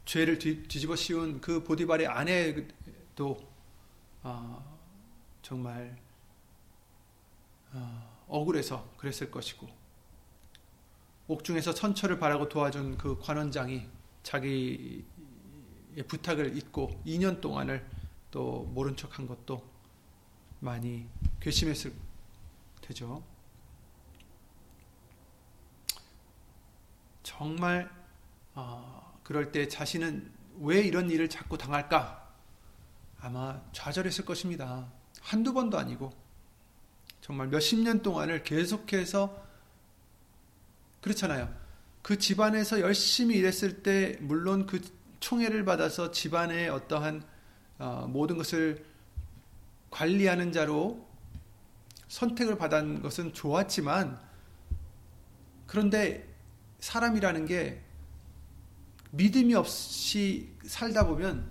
죄를 0.05 0.39
뒤, 0.39 0.67
집어 0.69 0.95
씌운 0.95 1.41
그 1.41 1.63
보디발의 1.65 2.07
아내도 2.07 3.37
어, 4.23 4.79
정말 5.43 5.97
어, 7.73 8.12
억울해서 8.29 8.93
그랬을 8.97 9.31
것이고 9.31 9.69
옥중에서 11.29 11.75
천처를 11.75 12.19
바라고 12.19 12.49
도와준 12.49 12.99
그 12.99 13.19
관원장이 13.19 13.89
자기의 14.23 15.05
부탁을 16.09 16.57
잊고 16.57 17.01
2년 17.07 17.41
동안을 17.41 17.87
또 18.31 18.65
모른 18.73 18.97
척한 18.97 19.27
것도 19.27 19.63
많이 20.61 21.07
괘씸했을 21.41 21.93
테죠. 22.81 23.23
정말 27.23 27.91
어, 28.55 29.19
그럴 29.23 29.53
때 29.53 29.69
자신은 29.69 30.33
왜 30.61 30.81
이런 30.83 31.11
일을 31.11 31.29
자꾸 31.29 31.57
당할까? 31.57 32.35
아마 33.21 33.63
좌절했을 33.73 34.25
것입니다. 34.25 34.93
한두 35.21 35.53
번도 35.53 35.79
아니고 35.79 36.13
정말 37.23 37.49
몇십 37.49 37.79
년 37.79 38.03
동안을 38.03 38.43
계속해서 38.43 39.43
그렇잖아요. 41.01 41.49
그 42.03 42.19
집안에서 42.19 42.81
열심히 42.81 43.37
일했을 43.37 43.83
때 43.85 44.19
물론 44.21 44.67
그 44.67 44.81
총애를 45.21 45.65
받아서 45.65 46.11
집안의 46.11 46.69
어떠한 46.69 47.23
어, 47.79 48.07
모든 48.09 48.37
것을 48.37 48.85
관리하는 49.91 50.51
자로 50.51 51.09
선택을 52.09 52.59
받은 52.59 53.03
것은 53.03 53.33
좋았지만 53.33 54.21
그런데 55.67 56.29
사람이라는 56.81 57.47
게 57.47 57.81
믿음이 59.13 59.55
없이 59.55 60.53
살다 60.65 61.07
보면 61.07 61.51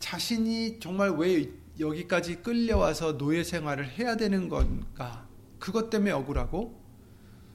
자신이 0.00 0.80
정말 0.80 1.10
왜 1.10 1.48
여기까지 1.78 2.42
끌려와서 2.42 3.18
노예 3.18 3.44
생활을 3.44 3.88
해야 3.88 4.16
되는 4.16 4.48
건가? 4.48 5.28
그것 5.58 5.90
때문에 5.90 6.10
억울하고 6.10 6.82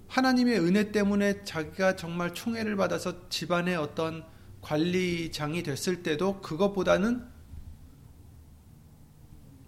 하나님의 0.08 0.60
은혜 0.60 0.92
때문에 0.92 1.44
자기가 1.44 1.96
정말 1.96 2.34
총애를 2.34 2.76
받아서 2.76 3.30
집안의 3.30 3.76
어떤 3.76 4.26
관리장이 4.62 5.64
됐을 5.64 6.04
때도 6.04 6.42
그것보다는 6.42 7.28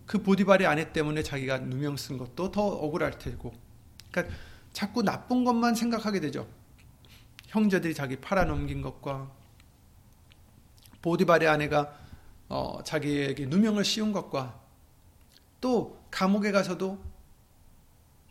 그 0.06 0.22
보디발의 0.22 0.68
아내 0.68 0.94
때문에 0.94 1.24
자기가 1.24 1.60
누명 1.60 1.98
쓴 1.98 2.18
것도 2.18 2.52
더 2.52 2.62
억울할 2.62 3.18
테고. 3.18 3.54
그러니까 4.12 4.36
자꾸 4.72 5.02
나쁜 5.02 5.44
것만 5.44 5.74
생각하게 5.74 6.20
되죠. 6.20 6.48
형제들이 7.48 7.94
자기 7.94 8.18
팔아넘긴 8.18 8.82
것과 8.82 9.32
보디발의 11.02 11.48
아내가 11.48 12.05
어, 12.50 12.80
자기에게 12.84 13.48
누명을 13.48 13.84
씌운 13.84 14.12
것과 14.12 14.60
또 15.62 16.00
감옥에 16.12 16.52
가서도 16.52 17.00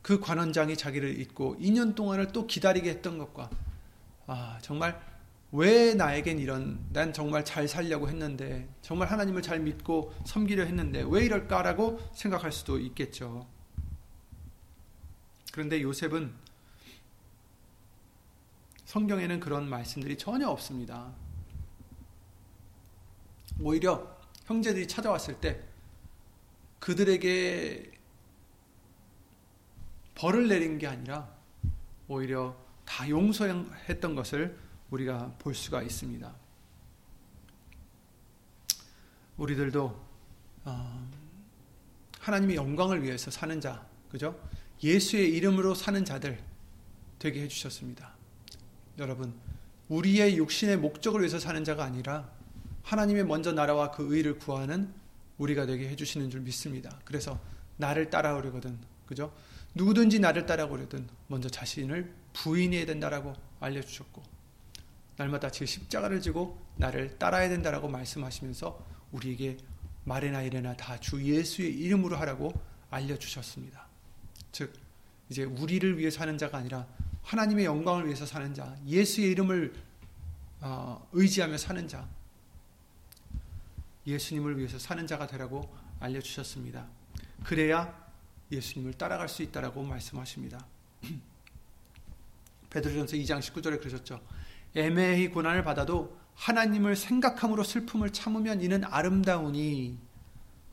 그 0.02 0.20
관원장이 0.20 0.76
자기를 0.76 1.18
잊고 1.20 1.56
2년 1.58 1.94
동안을 1.94 2.32
또 2.32 2.46
기다리게 2.46 2.90
했던 2.90 3.18
것과 3.18 3.50
아, 4.26 4.58
정말 4.60 5.00
왜 5.50 5.94
나에겐 5.94 6.38
이런 6.38 6.84
난 6.92 7.12
정말 7.12 7.44
잘 7.44 7.68
살려고 7.68 8.08
했는데 8.08 8.68
정말 8.82 9.08
하나님을 9.08 9.40
잘 9.40 9.60
믿고 9.60 10.12
섬기려 10.26 10.64
했는데 10.64 11.04
왜 11.08 11.24
이럴까라고 11.24 12.00
생각할 12.12 12.52
수도 12.52 12.78
있겠죠. 12.78 13.46
그런데 15.52 15.80
요셉은 15.80 16.34
성경에는 18.84 19.40
그런 19.40 19.68
말씀들이 19.68 20.18
전혀 20.18 20.48
없습니다. 20.48 21.12
오히려 23.60 24.16
형제들이 24.46 24.86
찾아왔을 24.88 25.40
때 25.40 25.62
그들에게 26.78 27.92
벌을 30.14 30.48
내린 30.48 30.78
게 30.78 30.86
아니라 30.86 31.28
오히려 32.08 32.56
다 32.84 33.08
용서했던 33.08 34.14
것을 34.14 34.58
우리가 34.90 35.34
볼 35.38 35.54
수가 35.54 35.82
있습니다. 35.82 36.34
우리들도 39.36 40.04
어, 40.66 41.10
하나님의 42.20 42.56
영광을 42.56 43.02
위해서 43.02 43.30
사는 43.30 43.60
자, 43.60 43.86
그죠? 44.10 44.38
예수의 44.82 45.30
이름으로 45.30 45.74
사는 45.74 46.04
자들 46.04 46.38
되게 47.18 47.42
해주셨습니다. 47.42 48.14
여러분, 48.98 49.34
우리의 49.88 50.36
육신의 50.36 50.78
목적을 50.78 51.20
위해서 51.20 51.38
사는 51.38 51.62
자가 51.64 51.84
아니라 51.84 52.30
하나님의 52.84 53.24
먼저 53.24 53.52
나라와 53.52 53.90
그 53.90 54.14
의를 54.14 54.38
구하는 54.38 54.92
우리가 55.38 55.66
되게 55.66 55.88
해주시는 55.88 56.30
줄 56.30 56.40
믿습니다. 56.42 57.00
그래서 57.04 57.40
나를 57.76 58.08
따라오려거든, 58.10 58.78
그죠? 59.06 59.34
누구든지 59.74 60.20
나를 60.20 60.46
따라오려든 60.46 61.08
먼저 61.26 61.48
자신을 61.48 62.14
부인해야 62.32 62.86
된다라고 62.86 63.34
알려주셨고 63.58 64.22
날마다 65.16 65.50
제 65.50 65.66
십자가를 65.66 66.20
지고 66.20 66.60
나를 66.76 67.18
따라야 67.18 67.48
된다라고 67.48 67.88
말씀하시면서 67.88 68.86
우리에게 69.12 69.56
말이나 70.04 70.42
이래나 70.42 70.76
다 70.76 70.98
주 70.98 71.22
예수의 71.22 71.72
이름으로 71.74 72.16
하라고 72.18 72.52
알려주셨습니다. 72.90 73.86
즉 74.52 74.72
이제 75.28 75.44
우리를 75.44 75.98
위해 75.98 76.10
사는 76.10 76.36
자가 76.38 76.58
아니라 76.58 76.86
하나님의 77.22 77.64
영광을 77.64 78.04
위해서 78.06 78.26
사는 78.26 78.52
자, 78.54 78.76
예수의 78.86 79.30
이름을 79.30 79.72
어, 80.60 81.08
의지하며 81.12 81.56
사는 81.58 81.88
자, 81.88 82.08
예수님을 84.06 84.58
위해서 84.58 84.78
사는 84.78 85.06
자가 85.06 85.26
되라고 85.26 85.74
알려주셨습니다. 86.00 86.86
그래야 87.44 88.04
예수님을 88.50 88.94
따라갈 88.94 89.28
수 89.28 89.42
있다라고 89.42 89.82
말씀하십니다. 89.82 90.64
베드로전서 92.70 93.16
2장 93.16 93.40
19절에 93.40 93.80
그러셨죠. 93.80 94.20
애매히 94.74 95.28
고난을 95.28 95.62
받아도 95.64 96.18
하나님을 96.34 96.96
생각함으로 96.96 97.62
슬픔을 97.62 98.10
참으면 98.10 98.60
이는 98.60 98.84
아름다우니 98.84 99.98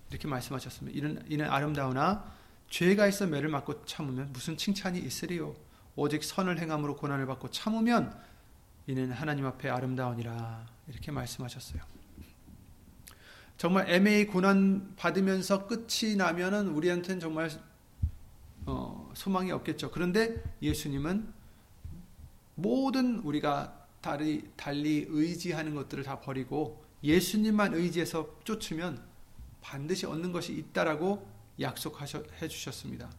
이렇게 0.09 0.27
말씀하셨습니다. 0.27 0.97
이는 0.97 1.23
이는 1.29 1.49
아름다우나 1.49 2.25
죄가 2.69 3.07
있어 3.07 3.27
매를 3.27 3.49
맞고 3.49 3.85
참으면 3.85 4.31
무슨 4.33 4.57
칭찬이 4.57 4.99
있으리요. 4.99 5.55
오직 5.95 6.23
선을 6.23 6.57
행함으로 6.59 6.95
고난을 6.95 7.25
받고 7.27 7.51
참으면 7.51 8.17
이는 8.87 9.11
하나님 9.11 9.45
앞에 9.45 9.69
아름다우니라 9.69 10.65
이렇게 10.87 11.11
말씀하셨어요. 11.11 12.00
정말 13.61 13.87
애매히 13.91 14.25
고난 14.25 14.95
받으면서 14.95 15.67
끝이 15.67 16.15
나면은 16.15 16.69
우리한테는 16.69 17.19
정말 17.19 17.47
어, 18.65 19.11
소망이 19.13 19.51
없겠죠. 19.51 19.91
그런데 19.91 20.43
예수님은 20.63 21.31
모든 22.55 23.19
우리가 23.19 23.85
달리, 24.01 24.49
달리 24.57 25.05
의지하는 25.07 25.75
것들을 25.75 26.03
다 26.03 26.21
버리고 26.21 26.83
예수님만 27.03 27.75
의지해서 27.75 28.35
쫓으면 28.45 28.99
반드시 29.61 30.07
얻는 30.07 30.31
것이 30.31 30.53
있다라고 30.53 31.29
약속해 31.59 32.47
주셨습니다. 32.47 33.11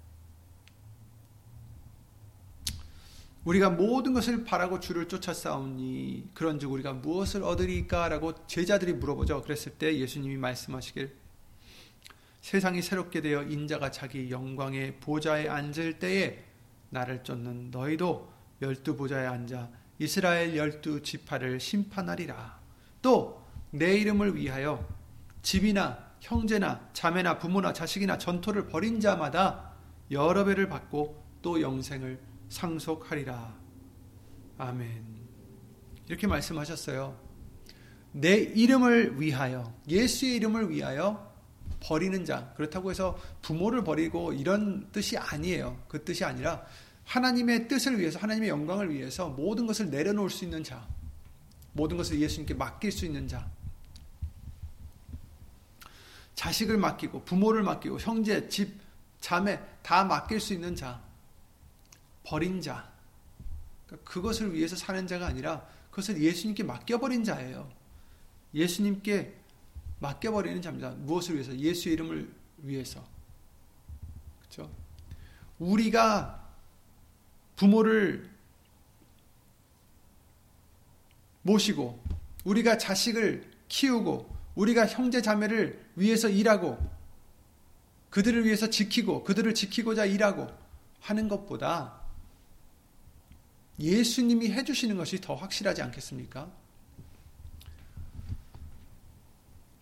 우리가 3.45 3.71
모든 3.71 4.13
것을 4.13 4.45
바라고 4.45 4.79
주를 4.79 5.09
쫓아 5.09 5.35
싸우니 5.35 6.31
그런즉 6.35 6.71
우리가 6.71 6.93
무엇을 6.93 7.43
얻으리까라고 7.43 8.47
제자들이 8.47 8.95
물어보죠. 8.95 9.43
그랬을 9.43 9.73
때 9.73 9.99
예수님이 9.99 10.37
말씀하시길 10.37 11.13
세상이 12.41 12.83
새롭게 12.83 13.21
되어 13.21 13.43
인자가 13.43 13.91
자기 13.91 14.31
영광의 14.31 15.01
보좌에 15.01 15.49
앉을 15.49 15.99
때에 15.99 16.45
나를 16.91 17.25
쫓는 17.25 17.71
너희도 17.71 18.33
열두 18.61 18.97
보좌에 18.97 19.27
앉아 19.27 19.71
이스라엘 19.99 20.57
열두 20.57 21.03
지파를 21.03 21.59
심판하리라. 21.59 22.61
또 23.03 23.43
내 23.75 23.97
이름을 23.97 24.37
위하여 24.37 24.87
집이나 25.41 25.99
형제나 26.21 26.91
자매나 26.93 27.39
부모나 27.39 27.73
자식이나 27.73 28.19
전토를 28.19 28.69
벌인 28.69 29.01
자마다 29.01 29.73
여러 30.11 30.45
배를 30.45 30.69
받고 30.69 31.25
또 31.41 31.61
영생을 31.61 32.21
상속하리라. 32.53 33.55
아멘. 34.59 35.05
이렇게 36.07 36.27
말씀하셨어요. 36.27 37.19
내 38.13 38.35
이름을 38.37 39.21
위하여, 39.21 39.75
예수의 39.89 40.37
이름을 40.37 40.71
위하여 40.71 41.33
버리는 41.81 42.25
자. 42.25 42.53
그렇다고 42.57 42.91
해서 42.91 43.19
부모를 43.41 43.83
버리고 43.83 44.35
이런 44.35 44.91
뜻이 44.93 45.17
아니에요. 45.17 45.83
그 45.89 46.05
뜻이 46.05 46.25
아니라 46.25 46.65
하나님의 47.05 47.69
뜻을 47.69 47.99
위해서, 47.99 48.19
하나님의 48.19 48.51
영광을 48.51 48.93
위해서 48.93 49.31
모든 49.31 49.67
것을 49.67 49.91
내려놓을 49.91 50.29
수 50.29 50.45
있는 50.45 50.63
자. 50.63 50.87
모든 51.73 51.97
것을 51.97 52.21
예수님께 52.21 52.53
맡길 52.55 52.93
수 52.93 53.07
있는 53.07 53.27
자. 53.27 53.51
자식을 56.35 56.77
맡기고, 56.77 57.25
부모를 57.25 57.63
맡기고, 57.63 57.99
형제, 57.99 58.47
집, 58.49 58.79
자매 59.21 59.59
다 59.83 60.05
맡길 60.05 60.39
수 60.39 60.53
있는 60.53 60.77
자. 60.77 61.01
버린 62.25 62.61
자. 62.61 62.93
그러니까 63.87 64.11
그것을 64.11 64.55
위해서 64.55 64.77
사는 64.77 65.07
자가 65.07 65.27
아니라 65.27 65.67
그것을 65.91 66.23
예수님께 66.23 66.63
맡겨버린 66.63 67.25
자예요. 67.25 67.71
예수님께 68.55 69.35
맡겨버리는 70.01 70.61
자입니다. 70.61 70.91
무엇을 70.91 71.35
위해서? 71.35 71.57
예수 71.57 71.89
이름을 71.89 72.33
위해서. 72.59 73.05
그렇죠? 74.41 74.71
우리가 75.59 76.51
부모를 77.57 78.31
모시고 81.43 82.03
우리가 82.45 82.79
자식을 82.79 83.51
키우고 83.69 84.37
우리가 84.55 84.87
형제 84.87 85.23
자매를 85.23 85.91
위해서 85.97 86.29
일하고 86.29 86.79
그들을 88.11 88.45
위해서 88.45 88.69
지키고 88.69 89.25
그들을 89.25 89.55
지키고자 89.55 90.05
일하고 90.05 90.49
하는 91.01 91.29
것보다 91.29 92.02
예수님이 93.79 94.51
해주시는 94.51 94.97
것이 94.97 95.21
더 95.21 95.35
확실하지 95.35 95.83
않겠습니까? 95.83 96.51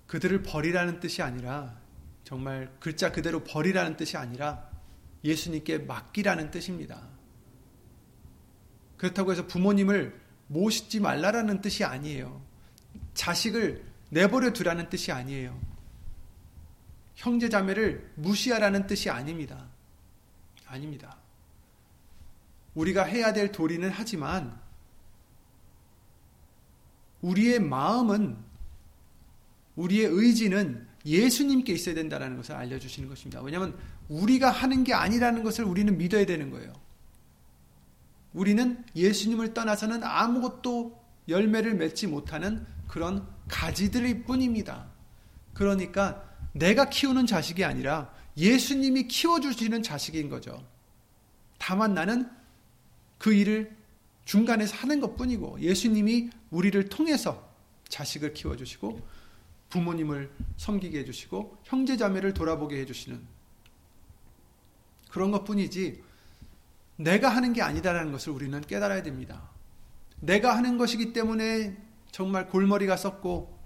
그들을 0.06 0.42
버리라는 0.42 1.00
뜻이 1.00 1.22
아니라 1.22 1.78
정말 2.24 2.72
글자 2.80 3.12
그대로 3.12 3.44
버리라는 3.44 3.96
뜻이 3.96 4.16
아니라 4.16 4.68
예수님께 5.24 5.78
맡기라는 5.78 6.50
뜻입니다. 6.50 7.00
그렇다고 8.96 9.32
해서 9.32 9.46
부모님을 9.46 10.18
모시지 10.48 11.00
말라라는 11.00 11.60
뜻이 11.60 11.84
아니에요. 11.84 12.42
자식을 13.14 13.84
내버려 14.10 14.52
두라는 14.52 14.88
뜻이 14.88 15.12
아니에요. 15.12 15.58
형제 17.14 17.48
자매를 17.48 18.12
무시하라는 18.16 18.86
뜻이 18.86 19.10
아닙니다. 19.10 19.68
아닙니다. 20.66 21.19
우리가 22.74 23.04
해야 23.04 23.32
될 23.32 23.52
도리는 23.52 23.88
하지만 23.90 24.58
우리의 27.22 27.60
마음은 27.60 28.36
우리의 29.76 30.06
의지는 30.06 30.86
예수님께 31.04 31.72
있어야 31.72 31.94
된다는 31.94 32.36
것을 32.36 32.54
알려주시는 32.54 33.08
것입니다. 33.08 33.40
왜냐하면 33.40 33.76
우리가 34.08 34.50
하는 34.50 34.84
게 34.84 34.92
아니라는 34.92 35.42
것을 35.42 35.64
우리는 35.64 35.96
믿어야 35.96 36.26
되는 36.26 36.50
거예요. 36.50 36.72
우리는 38.32 38.84
예수님을 38.94 39.54
떠나서는 39.54 40.04
아무것도 40.04 41.00
열매를 41.28 41.74
맺지 41.74 42.06
못하는 42.06 42.66
그런 42.86 43.26
가지들일 43.48 44.24
뿐입니다. 44.24 44.88
그러니까 45.54 46.28
내가 46.52 46.88
키우는 46.88 47.26
자식이 47.26 47.64
아니라 47.64 48.12
예수님이 48.36 49.08
키워주시는 49.08 49.82
자식인 49.82 50.28
거죠. 50.28 50.64
다만 51.58 51.94
나는 51.94 52.28
그 53.20 53.34
일을 53.34 53.76
중간에서 54.24 54.74
하는 54.76 54.98
것 54.98 55.14
뿐이고 55.14 55.60
예수님이 55.60 56.30
우리를 56.50 56.88
통해서 56.88 57.48
자식을 57.88 58.32
키워주시고 58.32 59.06
부모님을 59.68 60.30
섬기게 60.56 61.00
해주시고 61.00 61.58
형제자매를 61.64 62.32
돌아보게 62.32 62.80
해주시는 62.80 63.20
그런 65.10 65.30
것 65.30 65.44
뿐이지 65.44 66.02
내가 66.96 67.28
하는 67.28 67.52
게 67.52 67.60
아니다라는 67.60 68.10
것을 68.10 68.32
우리는 68.32 68.58
깨달아야 68.60 69.02
됩니다. 69.02 69.50
내가 70.20 70.56
하는 70.56 70.78
것이기 70.78 71.12
때문에 71.12 71.76
정말 72.10 72.48
골머리가 72.48 72.96
썩고 72.96 73.58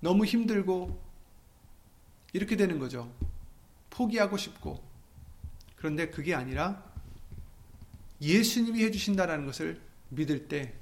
너무 0.00 0.24
힘들고 0.24 1.02
이렇게 2.32 2.56
되는 2.56 2.78
거죠. 2.78 3.12
포기하고 3.90 4.38
싶고. 4.38 4.82
그런데 5.76 6.08
그게 6.08 6.34
아니라 6.34 6.91
예수님이 8.22 8.84
해주신다라는 8.84 9.44
것을 9.44 9.82
믿을 10.10 10.46
때 10.46 10.72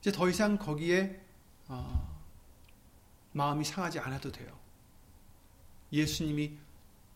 이제 0.00 0.10
더 0.10 0.28
이상 0.28 0.58
거기에 0.58 1.20
어, 1.68 2.20
마음이 3.32 3.64
상하지 3.64 4.00
않아도 4.00 4.32
돼요. 4.32 4.58
예수님이 5.92 6.58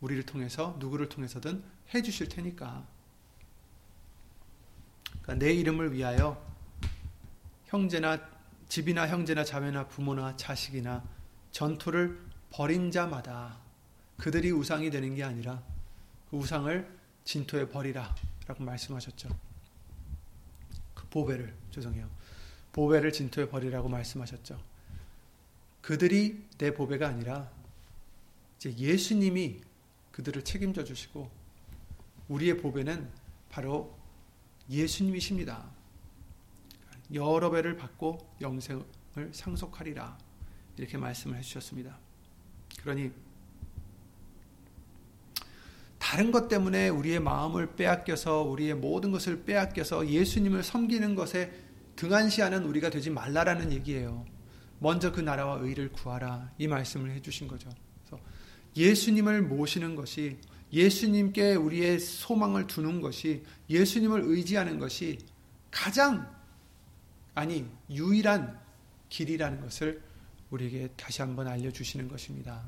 우리를 0.00 0.22
통해서 0.24 0.76
누구를 0.78 1.08
통해서든 1.08 1.62
해주실 1.92 2.28
테니까. 2.28 2.86
그러니까 5.22 5.34
내 5.34 5.52
이름을 5.52 5.92
위하여 5.92 6.40
형제나 7.66 8.20
집이나 8.68 9.08
형제나 9.08 9.44
자매나 9.44 9.88
부모나 9.88 10.36
자식이나 10.36 11.04
전투를 11.50 12.20
버린 12.50 12.90
자마다 12.90 13.58
그들이 14.16 14.52
우상이 14.52 14.90
되는 14.90 15.14
게 15.14 15.24
아니라 15.24 15.62
그 16.30 16.36
우상을 16.36 16.98
진토에 17.24 17.68
버리라 17.68 18.14
라고 18.50 18.64
말씀하셨죠. 18.64 19.28
그 20.92 21.06
보배를 21.06 21.54
죄송해요. 21.70 22.10
보배를 22.72 23.12
진토에 23.12 23.48
버리라고 23.48 23.88
말씀하셨죠. 23.88 24.60
그들이 25.80 26.48
내 26.58 26.74
보배가 26.74 27.06
아니라 27.06 27.48
이제 28.56 28.76
예수님이 28.76 29.60
그들을 30.10 30.42
책임져 30.42 30.82
주시고 30.82 31.30
우리의 32.26 32.56
보배는 32.56 33.08
바로 33.50 33.96
예수님이십니다. 34.68 35.70
여러 37.14 37.52
배를 37.52 37.76
받고 37.76 38.34
영생을 38.40 38.84
상속하리라 39.30 40.18
이렇게 40.76 40.98
말씀을 40.98 41.38
해주셨습니다. 41.38 41.96
그러니 42.80 43.12
다른 46.00 46.32
것 46.32 46.48
때문에 46.48 46.88
우리의 46.88 47.20
마음을 47.20 47.76
빼앗겨서 47.76 48.42
우리의 48.44 48.74
모든 48.74 49.12
것을 49.12 49.44
빼앗겨서 49.44 50.08
예수님을 50.08 50.62
섬기는 50.62 51.14
것에 51.14 51.52
등한시하는 51.94 52.64
우리가 52.64 52.88
되지 52.88 53.10
말라라는 53.10 53.70
얘기예요. 53.70 54.24
먼저 54.78 55.12
그 55.12 55.20
나라와 55.20 55.58
의를 55.60 55.92
구하라 55.92 56.52
이 56.56 56.66
말씀을 56.66 57.10
해주신 57.12 57.46
거죠. 57.46 57.68
그래서 57.98 58.24
예수님을 58.74 59.42
모시는 59.42 59.94
것이 59.94 60.38
예수님께 60.72 61.56
우리의 61.56 62.00
소망을 62.00 62.66
두는 62.66 63.02
것이 63.02 63.42
예수님을 63.68 64.22
의지하는 64.24 64.78
것이 64.78 65.18
가장 65.70 66.34
아니 67.34 67.68
유일한 67.90 68.58
길이라는 69.10 69.60
것을 69.60 70.02
우리에게 70.48 70.88
다시 70.96 71.20
한번 71.20 71.46
알려주시는 71.46 72.08
것입니다. 72.08 72.64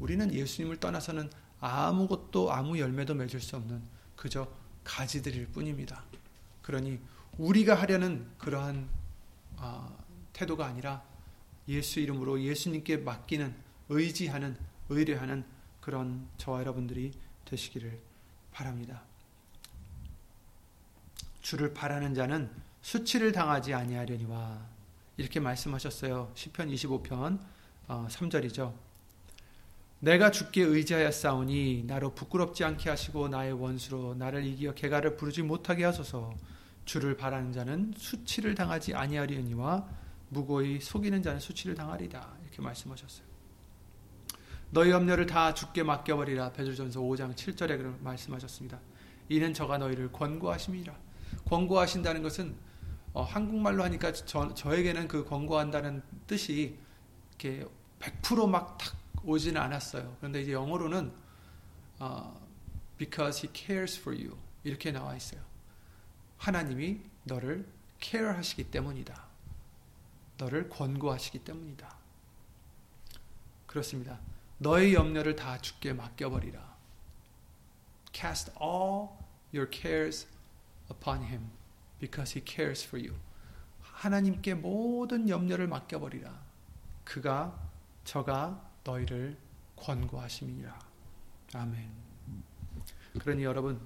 우리는 0.00 0.32
예수님을 0.32 0.78
떠나서는 0.78 1.28
아무것도 1.66 2.52
아무 2.52 2.78
열매도 2.78 3.14
맺을 3.14 3.40
수 3.40 3.56
없는 3.56 3.82
그저 4.16 4.46
가지들일 4.84 5.46
뿐입니다. 5.46 6.04
그러니 6.60 7.00
우리가 7.38 7.74
하려는 7.74 8.30
그러한 8.36 8.86
어, 9.56 9.96
태도가 10.34 10.66
아니라 10.66 11.02
예수 11.68 12.00
이름으로 12.00 12.42
예수님께 12.42 12.98
맡기는 12.98 13.54
의지하는 13.88 14.58
의뢰하는 14.90 15.46
그런 15.80 16.28
저와 16.36 16.60
여러분들이 16.60 17.12
되시기를 17.46 17.98
바랍니다. 18.52 19.02
주를 21.40 21.72
바라는 21.72 22.14
자는 22.14 22.50
수치를 22.82 23.32
당하지 23.32 23.72
아니하려니와 23.72 24.66
이렇게 25.16 25.40
말씀하셨어요. 25.40 26.30
시편 26.34 26.68
25편 26.68 27.38
3절이죠. 27.88 28.74
어, 30.04 30.10
내가 30.10 30.30
의지하여 30.54 31.10
싸우니 31.10 31.84
나로 31.86 32.14
부끄럽지 32.14 32.62
않게 32.62 32.90
하시고 32.90 33.28
나의 33.28 33.52
원수로 33.52 34.14
나를 34.14 34.44
이기어 34.44 34.74
개가를 34.74 35.16
부르지 35.16 35.42
못하게 35.42 35.84
하소서. 35.84 36.34
주를 36.84 37.16
바라는 37.16 37.52
자는 37.52 37.94
수치를 37.96 38.54
당하지 38.54 38.94
아니하려니와 38.94 39.88
무고히 40.28 40.78
속이는 40.80 41.22
자는 41.22 41.40
수치를 41.40 41.74
당하리다. 41.74 42.28
이렇게 42.42 42.60
말씀하셨어요. 42.60 43.26
너희 44.70 44.90
염려를 44.90 45.24
다 45.24 45.54
주께 45.54 45.82
맡겨버리라. 45.82 46.52
베드로전서 46.52 47.00
5장 47.00 47.34
7절에 47.34 47.78
그런 47.78 47.96
말씀하셨습니다. 48.02 48.78
이는 49.30 49.54
저가 49.54 49.78
너희를 49.78 50.12
권고하심이라. 50.12 50.94
권고하신다는 51.46 52.22
것은 52.22 52.54
어, 53.14 53.22
한국말로 53.22 53.82
하니까 53.84 54.12
저, 54.12 54.52
저에게는 54.52 55.08
그 55.08 55.24
권고한다는 55.24 56.02
뜻이 56.26 56.76
이렇게 57.38 57.66
100%막 58.00 58.76
탁 58.76 59.03
오지는 59.24 59.60
않았어요. 59.60 60.16
그런데 60.18 60.42
이제 60.42 60.52
영어로는 60.52 61.12
어, 61.98 62.48
because 62.98 63.46
he 63.46 63.54
cares 63.54 63.98
for 63.98 64.18
you 64.18 64.36
이렇게 64.62 64.92
나와 64.92 65.16
있어요. 65.16 65.40
하나님이 66.38 67.00
너를 67.24 67.66
care 68.00 68.34
하시기 68.34 68.70
때문이다. 68.70 69.24
너를 70.38 70.68
권고하시기 70.68 71.40
때문이다. 71.44 71.96
그렇습니다. 73.66 74.20
너의 74.58 74.94
염려를 74.94 75.36
다 75.36 75.58
주께 75.58 75.92
맡겨버리라. 75.92 76.74
Cast 78.12 78.52
all 78.60 79.08
your 79.52 79.68
cares 79.70 80.26
upon 80.90 81.22
him 81.22 81.50
because 81.98 82.38
he 82.38 82.44
cares 82.46 82.86
for 82.86 83.04
you. 83.04 83.18
하나님께 83.80 84.54
모든 84.54 85.28
염려를 85.28 85.66
맡겨버리라. 85.66 86.30
그가 87.04 87.58
저가 88.04 88.73
너희를 88.84 89.36
권고하심이니라. 89.76 90.78
아멘. 91.54 91.90
그러니 93.18 93.44
여러분 93.44 93.80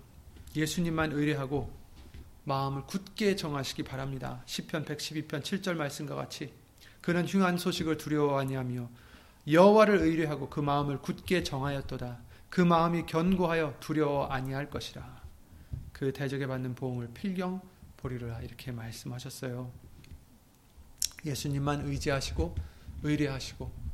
예수님만 0.54 1.12
의뢰하고 1.12 1.70
마음을 2.44 2.82
굳게 2.86 3.36
정하시기 3.36 3.84
바랍니다. 3.84 4.42
시편 4.46 4.84
112편 4.84 5.42
7절 5.42 5.74
말씀과 5.74 6.14
같이 6.14 6.52
그는 7.00 7.26
흉한 7.26 7.58
소식을 7.58 7.96
두려워 7.96 8.38
아니하며 8.38 8.88
여호와를 9.50 9.98
의뢰하고 9.98 10.48
그 10.48 10.60
마음을 10.60 11.00
굳게 11.00 11.42
정하였도다. 11.42 12.18
그 12.50 12.60
마음이 12.60 13.06
견고하여 13.06 13.76
두려워 13.80 14.26
아니할 14.26 14.70
것이라. 14.70 15.22
그 15.92 16.12
대적에 16.12 16.46
받는 16.46 16.74
보응을 16.74 17.08
필경 17.12 17.60
보리라 17.96 18.40
이렇게 18.40 18.72
말씀하셨어요. 18.72 19.70
예수님만 21.24 21.86
의지하시고 21.86 22.54
의뢰하시고 23.02 23.87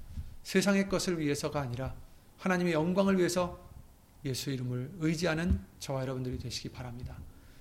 세상의 0.45 0.89
것을 0.89 1.19
위해서가 1.19 1.61
아니라 1.61 1.95
하나님의 2.39 2.75
영광을 2.75 3.19
위해서 3.19 3.69
예수 4.25 4.51
이름을 4.51 4.93
의지하는 5.01 5.61
저와 5.81 6.03
여러분들이 6.03 6.39
되시기 6.39 6.69
바랍니다. 6.71 7.19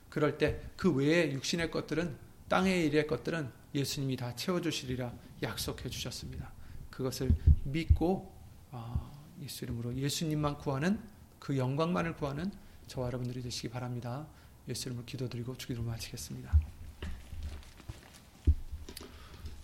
그럴 0.09 0.38
때 0.38 0.61
그 0.77 0.91
외의 0.91 1.31
육신의 1.31 1.71
것들은 1.71 2.17
땅의 2.49 2.88
일의 2.88 3.07
것들은 3.07 3.49
예수님이 3.73 4.17
다 4.17 4.36
채워주시리라 4.36 5.13
약속해 5.41 5.89
주셨습니다. 5.89 6.51
그것을 6.89 7.34
믿고 7.63 8.31
아, 8.71 9.11
예수 9.41 9.65
이름으로 9.65 9.95
예수님만 9.95 10.57
구하는 10.57 10.99
그 11.39 11.57
영광만을 11.57 12.15
구하는 12.15 12.51
저와 12.88 13.07
여러분들이 13.07 13.41
되시기 13.41 13.69
바랍니다. 13.69 14.27
예수 14.67 14.89
이름으로 14.89 15.05
기도드리고 15.05 15.57
주기도 15.57 15.81
마치겠습니다. 15.84 16.51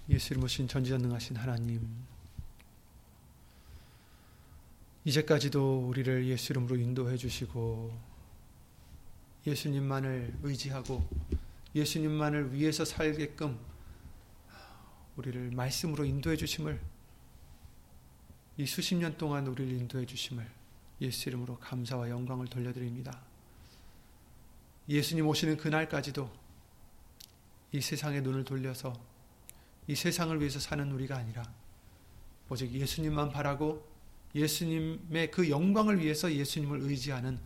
예수 0.09 0.34
이름으로 0.34 0.47
신 0.47 0.67
전지전능하신 0.67 1.36
하나님 1.36 1.86
이제까지도 5.10 5.88
우리를 5.88 6.28
예수 6.28 6.53
이름으로 6.53 6.76
인도해 6.76 7.18
주시고 7.18 7.97
예수님만을 9.47 10.38
의지하고 10.43 11.03
예수님만을 11.74 12.53
위해서 12.53 12.86
살게끔 12.86 13.60
우리를 15.16 15.49
말씀으로 15.49 16.05
인도해 16.05 16.38
주심을 16.38 16.80
이 18.57 18.68
수십 18.68 18.93
년 18.95 19.18
동안 19.18 19.47
우리를 19.47 19.72
인도해 19.78 20.05
주심을 20.05 20.47
예수 21.01 21.30
이름으로 21.30 21.57
감사와 21.57 22.10
영광을 22.12 22.45
돌려드립니다. 22.45 23.20
예수님 24.88 25.26
오시는 25.28 25.57
그날까지도 25.57 26.30
이 27.72 27.82
세상의 27.82 28.22
눈을 28.22 28.43
돌려서 28.43 28.93
이 29.88 29.95
세상을 29.95 30.39
위해서 30.39 30.60
사는 30.60 30.91
우리가 30.91 31.18
아니라 31.18 31.51
오직 32.47 32.72
예수님만 32.72 33.32
바라고 33.32 33.89
예수님의 34.36 35.32
그 35.32 35.49
영광을 35.49 35.99
위해서 35.99 36.32
예수님을 36.32 36.82
의지하는 36.82 37.39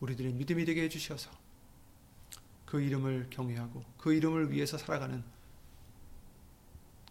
우리들의 0.00 0.32
믿음이 0.34 0.64
되게 0.64 0.82
해주셔서 0.82 1.30
그 2.66 2.80
이름을 2.80 3.28
경외하고 3.30 3.82
그 3.98 4.12
이름을 4.14 4.50
위해서 4.50 4.76
살아가는 4.78 5.22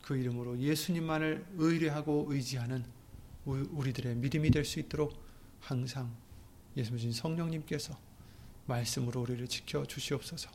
그 0.01 0.17
이름으로 0.17 0.59
예수님만을 0.59 1.45
의뢰하고 1.57 2.27
의지하는 2.29 2.85
우리들의 3.45 4.15
믿음이 4.15 4.51
될 4.51 4.65
수 4.65 4.79
있도록 4.79 5.13
항상 5.61 6.15
예수님 6.75 7.11
성령님께서 7.11 7.97
말씀으로 8.65 9.21
우리를 9.21 9.47
지켜 9.47 9.85
주시옵소서. 9.85 10.49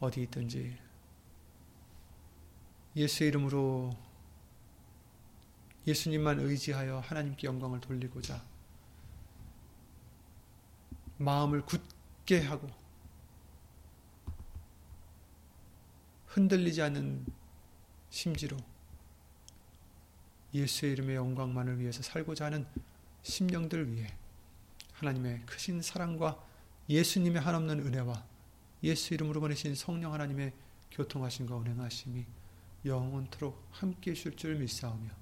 어디 0.00 0.22
있든지 0.22 0.76
예수의 2.96 3.28
이름으로 3.28 3.96
예수님만 5.86 6.40
의지하여 6.40 7.00
하나님께 7.00 7.46
영광을 7.46 7.80
돌리고자 7.80 8.42
마음을 11.18 11.62
굳게 11.62 12.42
하고 12.42 12.68
흔들리지 16.26 16.82
않는 16.82 17.26
심지로 18.10 18.56
예수의 20.54 20.92
이름의 20.92 21.16
영광만을 21.16 21.78
위해서 21.78 22.02
살고자 22.02 22.46
하는 22.46 22.66
심령들 23.22 23.92
위해 23.92 24.14
하나님의 24.94 25.42
크신 25.46 25.82
사랑과 25.82 26.42
예수님의 26.88 27.40
한없는 27.40 27.80
은혜와 27.80 28.24
예수 28.82 29.14
이름으로 29.14 29.40
보내신 29.40 29.74
성령 29.74 30.12
하나님의 30.12 30.52
교통하심과 30.90 31.54
운행하심이 31.56 32.26
영원토록 32.84 33.68
함께 33.70 34.10
하실 34.10 34.36
줄 34.36 34.56
믿사오며 34.56 35.21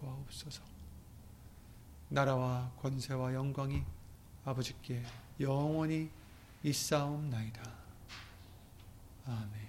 구하옵소서. 0.00 0.62
나라와 2.08 2.70
권세와 2.80 3.34
영광이 3.34 3.82
아버지께 4.44 5.02
영원히 5.40 6.10
있사옵나이다. 6.62 7.62
아멘. 9.26 9.66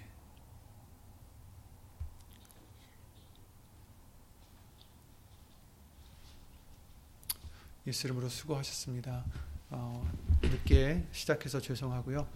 예수 7.86 8.06
이름으로 8.06 8.28
수고하셨습니다. 8.28 9.24
어, 9.70 10.10
늦게 10.42 11.06
시작해서 11.10 11.60
죄송하고요. 11.60 12.28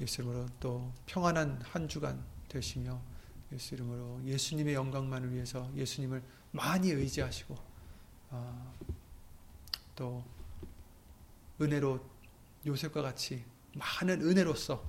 예수 0.00 0.20
이름으로 0.20 0.46
또 0.60 0.92
평안한 1.06 1.62
한 1.62 1.88
주간 1.88 2.22
되시며 2.48 3.00
예수 3.52 3.74
이름으로 3.74 4.20
예수님의 4.24 4.74
영광만을 4.74 5.32
위해서 5.32 5.70
예수님을 5.76 6.22
많이 6.52 6.90
의지하시고 6.90 7.56
어, 8.30 8.74
또 9.94 10.24
은혜로 11.60 12.04
요셉과 12.66 13.02
같이 13.02 13.44
많은 13.74 14.22
은혜로서 14.22 14.84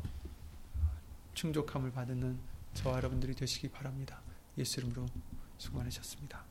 충족함을 1.33 1.91
받는 1.91 2.39
저와 2.73 2.97
여러분들이 2.97 3.35
되시기 3.35 3.69
바랍니다. 3.69 4.21
예수 4.57 4.79
이름으로 4.79 5.05
수고 5.57 5.77
많으셨습니다. 5.77 6.46